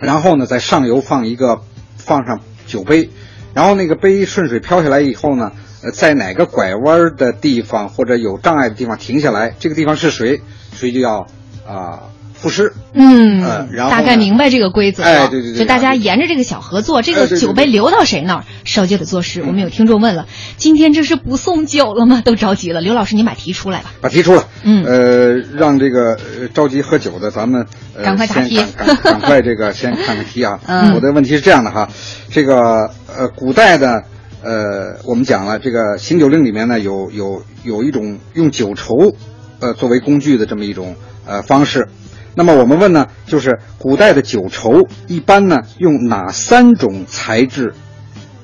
[0.00, 1.60] 然后呢，在上游放一个
[1.96, 3.10] 放上酒杯，
[3.54, 11.26] 然后那个杯顺水飘下来以后呢，呃，在哪个拐弯的地方或者有障碍的地方停下来，这个地方是谁，谁就要
[11.66, 12.10] 啊。
[12.44, 19.42] 赋诗，嗯，然后大概明白这个规则，哎，对对对，就大家沿着这个小河坐，这个酒杯流到谁那儿，烧就得作诗。
[19.42, 20.26] 我们有听众问了，
[20.58, 22.20] 今天这是不送酒了吗？
[22.22, 22.82] 都着急了。
[22.82, 23.92] 刘老师，您把题出来吧。
[24.02, 26.18] 把题出来，嗯，呃，让这个
[26.52, 27.66] 着急喝酒的咱们
[28.02, 30.60] 赶快答题，赶赶快这个先看看题啊。
[30.68, 31.88] 嗯，我的问题是这样的哈，
[32.30, 34.02] 这个呃，古代的
[34.42, 39.14] 呃，我们讲了这个行酒令里面呢，有有有一种用酒筹
[39.60, 41.88] 呃作为工具的这么一种呃方式。
[42.34, 47.74] 那么我们问呢，就是古代的酒筹一般呢用哪三种材质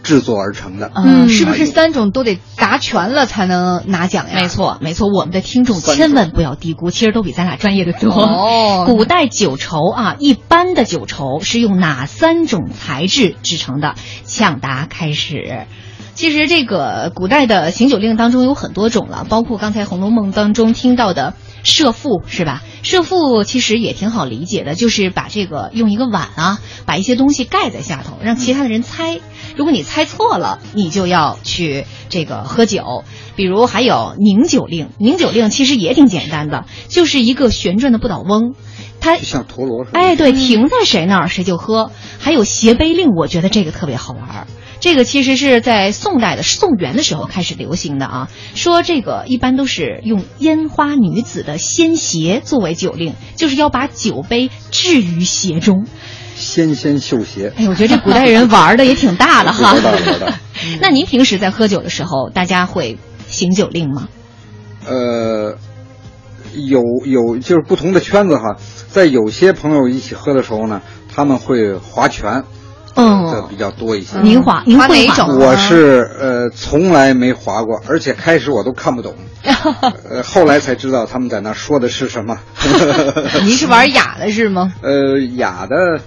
[0.03, 0.91] 制作而成的？
[0.95, 4.32] 嗯，是不是三种都得答全了才能拿奖呀？
[4.34, 5.09] 没错，没错。
[5.09, 8.11] 我们的听众千万不要低估，其实都比咱俩专业的多。
[8.11, 13.95] 哦，古代酒筹啊，一般的酒筹是用哪三种材质制成的？
[14.24, 15.66] 抢答开始。
[16.14, 21.34] 其实这个古代的行酒令当中有很多种了，包括刚才《红楼梦》当中听到的。
[21.63, 22.63] 设父是吧？
[22.83, 29.21] 设父其实也挺好理解的，就是把这个用一个碗啊，把一些东西盖在下头，让其他的人猜。
[29.57, 33.05] 如果你猜错了，你就要去这个喝酒。
[33.37, 38.55] 比如还有拧酒令，拧酒令其实也挺简单的，就是一个旋转的不倒翁，
[39.01, 39.99] 它像陀螺似的。
[39.99, 41.91] 哎，对，停在谁那儿谁就喝。
[42.19, 44.47] 还有斜杯令，我觉得这个特别好玩儿。
[44.81, 48.28] 这个其实是在宋代的宋元的时候开始流行的啊。
[48.55, 55.87] 说这个一般都是用烟花女子的鲜鞋作为酒令，就是要把酒杯置于鞋中。
[56.35, 57.53] 纤纤绣鞋。
[57.57, 59.76] 哎，我觉得这古代人玩的也挺大的哈。
[60.81, 64.09] 那您平时在喝酒的时候，大家会行酒令吗？
[64.87, 65.59] 呃，
[66.55, 68.57] 有有就是不同的圈子哈，
[68.89, 70.81] 在有些朋友一起喝的时候呢，
[71.14, 72.45] 他们会划拳。
[72.97, 74.18] 嗯，这比较多一些。
[74.20, 75.38] 您滑，您会哪种？
[75.38, 79.14] 我是呃从来没滑过，而且开始我都看不懂，
[80.09, 82.38] 呃后来才知道他们在那说的是什么。
[83.45, 84.72] 您是玩 哑的是吗？
[84.82, 86.01] 呃，哑的。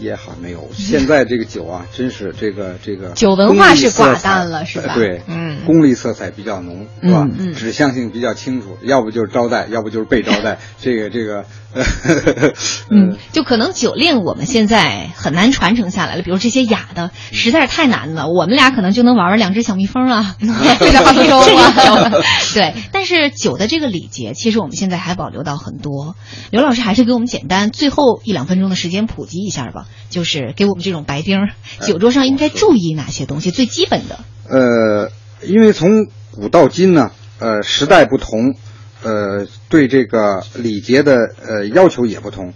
[0.00, 4.94] 也好没有，现在这个酒啊， 真是这个这个酒文化是寡淡了，是吧？
[4.94, 7.26] 对，嗯，功利色彩比较浓，是吧？
[7.38, 10.58] 嗯，指向性比较清楚，要不就是招待，要不就是被招待。
[10.80, 11.44] 这 个这个，
[12.90, 22.10] 嗯，就可能酒令我们现在很难传承下来了，比如这些雅的实在是太难了，我们俩可能就能玩玩两只小蜜蜂啊，这个杭州啊，
[22.54, 22.74] 对。
[22.92, 26.16] 但是酒的这个礼节，其实我们现在还保留到很多。
[26.50, 29.86] 刘老师还是给我们简单最后一两分钟的时间普及一下吧。
[30.08, 31.48] 就是给我们这种白丁，
[31.80, 33.50] 酒桌上应该注意哪些东西？
[33.50, 34.18] 最基本的。
[34.48, 35.10] 呃，
[35.42, 38.54] 因为从古到今呢，呃，时代不同，
[39.02, 41.16] 呃，对这个礼节的
[41.46, 42.52] 呃要求也不同。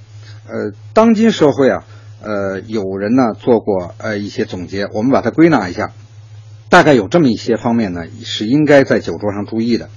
[0.47, 1.85] 呃，当今社会啊，
[2.21, 5.93] 呃，有人呢做过呃一些总结，我们把它归纳一下，
[6.69, 9.89] 大概有这么一些方面呢，是应该在酒桌上注意的。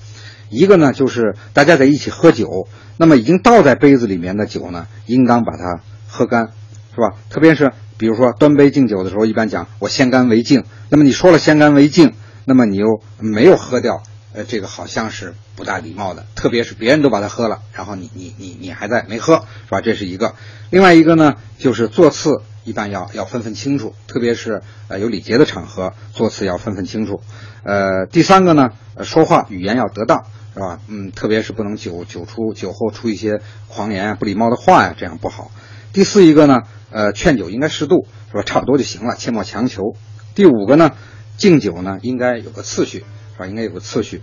[0.50, 6.52] 一个呢，就是大家在一起喝酒，那么已经倒在杯子里面的酒呢，应当把它喝干。
[6.98, 7.16] 是吧？
[7.30, 10.64] 特别是比如说端杯敬酒的时候，一般讲我先干为敬。
[10.90, 14.02] 那么你说了先干为敬，那么你又没有喝掉，
[14.34, 16.26] 呃，这个好像是不大礼貌的。
[16.34, 19.82] 特别是别人都把它喝了，然后你你你你还在没喝，是吧？
[19.82, 20.34] 这是一个。
[20.72, 27.22] 另外一个呢，就是座次一般要要分分清楚，特别是呃有礼节的场合，座次要分分清楚。
[27.62, 28.72] 呃，第三个呢，
[29.04, 30.24] 说话语言要得当，
[30.56, 30.80] 是吧？
[30.88, 35.52] 嗯，特别是不能酒酒出酒后出一些狂言啊、不礼貌的话呀，这样不好。
[35.94, 36.64] 第四一个呢。
[36.92, 38.44] 呃，劝酒应该适度，是吧？
[38.44, 39.96] 差不多就行了，切莫强求。
[40.36, 40.92] 第五个呢，
[41.38, 43.00] 敬酒呢应该有个次序，
[43.34, 43.48] 是吧？
[43.48, 44.22] 应该有个次序。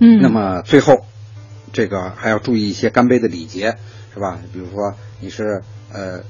[0.00, 0.20] 嗯。
[0.20, 1.06] 那么最后，
[1.72, 3.76] 这个还要注意一些干杯的礼节，
[4.12, 4.38] 是吧？
[4.52, 6.20] 比如说你是呃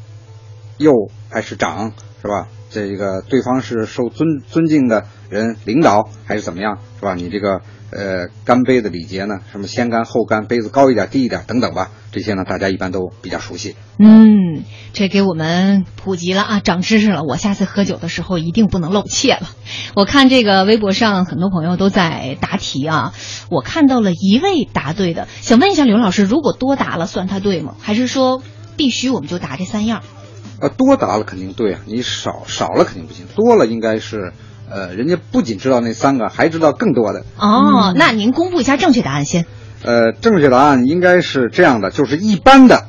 [0.78, 0.92] 右
[1.30, 1.92] 还是长，
[2.22, 2.48] 是吧？
[2.68, 7.14] 这个对方是受尊尊敬的人，领导还是怎么样，是吧？
[7.14, 7.62] 你这个
[7.96, 13.74] 呃干杯的礼节呢，什么先干后干，杯子高一点低一点等等吧，这些呢大家一般都比较熟悉。
[13.98, 17.22] 嗯，这给我们普及了啊，长知识了。
[17.22, 19.48] 我下次喝酒的时候一定不能露怯了。
[19.94, 23.14] 我看这个微博上很多朋友都在答题啊，
[23.50, 27.74] 我看到了一位答对的，想问一下刘老师，如果多答了算他对吗？
[27.80, 28.42] 还是说
[28.76, 30.02] 必须我们就答这三样？
[30.60, 34.32] 呃，多答了肯定对啊，你少少了肯定不行，多了应该是，
[34.70, 37.24] 呃，人家不仅知道那三个，还知道更多的。
[37.38, 39.46] 哦，那您公布一下正确答案先。
[39.82, 42.84] 呃，正确答案应该是这样的，就是一般的，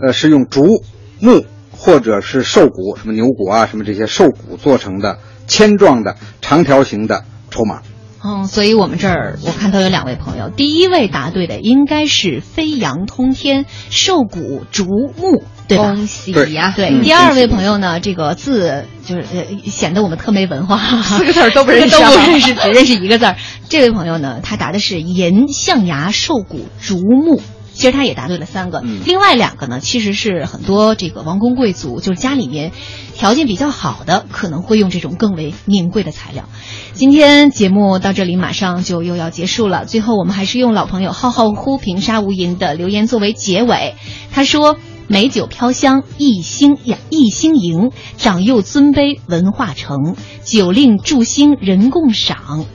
[0.00, 0.82] 呃，是用竹、
[1.20, 7.82] 木或者是兽骨，什么牛骨啊，什么这些兽骨做成的铅状的长条形的筹码。
[8.22, 15.94] 嗯，所以我们这儿我看到有两位朋友，第一位答对的应该是飞扬通天、兽骨、竹木，对吧？
[15.94, 16.74] 恭喜呀！
[16.76, 23.36] 对，第二位朋友呢，这个字就是呃显得我们特没文化， 四个字 都不认识，都不认识，只认识一个字儿。
[23.68, 27.40] 这位朋友呢，他答的是银象牙兽骨竹木。
[27.72, 32.72] 其实他也答对了三个，另外两个呢，其实是很多这个王公贵族，就是家里面
[33.14, 36.44] 条件比较好的，可能会用这种更为名贵的材料。
[36.92, 39.86] 今天节目到这里，马上就又要结束了。
[39.86, 43.94] 最后，我们还是用老朋友浩浩乎平沙无垠的留言作为结尾。
[44.30, 44.76] 他说
[45.08, 52.66] ：“美酒飘香，一心呀，一心迎，长幼尊卑文化成，酒令助兴人共赏，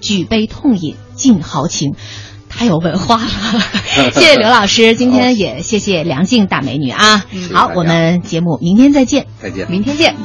[0.00, 1.94] 举杯痛饮尽豪情。”
[2.58, 3.30] 太有文化了，
[4.10, 7.24] 谢谢刘老师，今天也谢谢梁静大美女啊。
[7.54, 10.16] 好，我们节目明天再见，再见，明天见。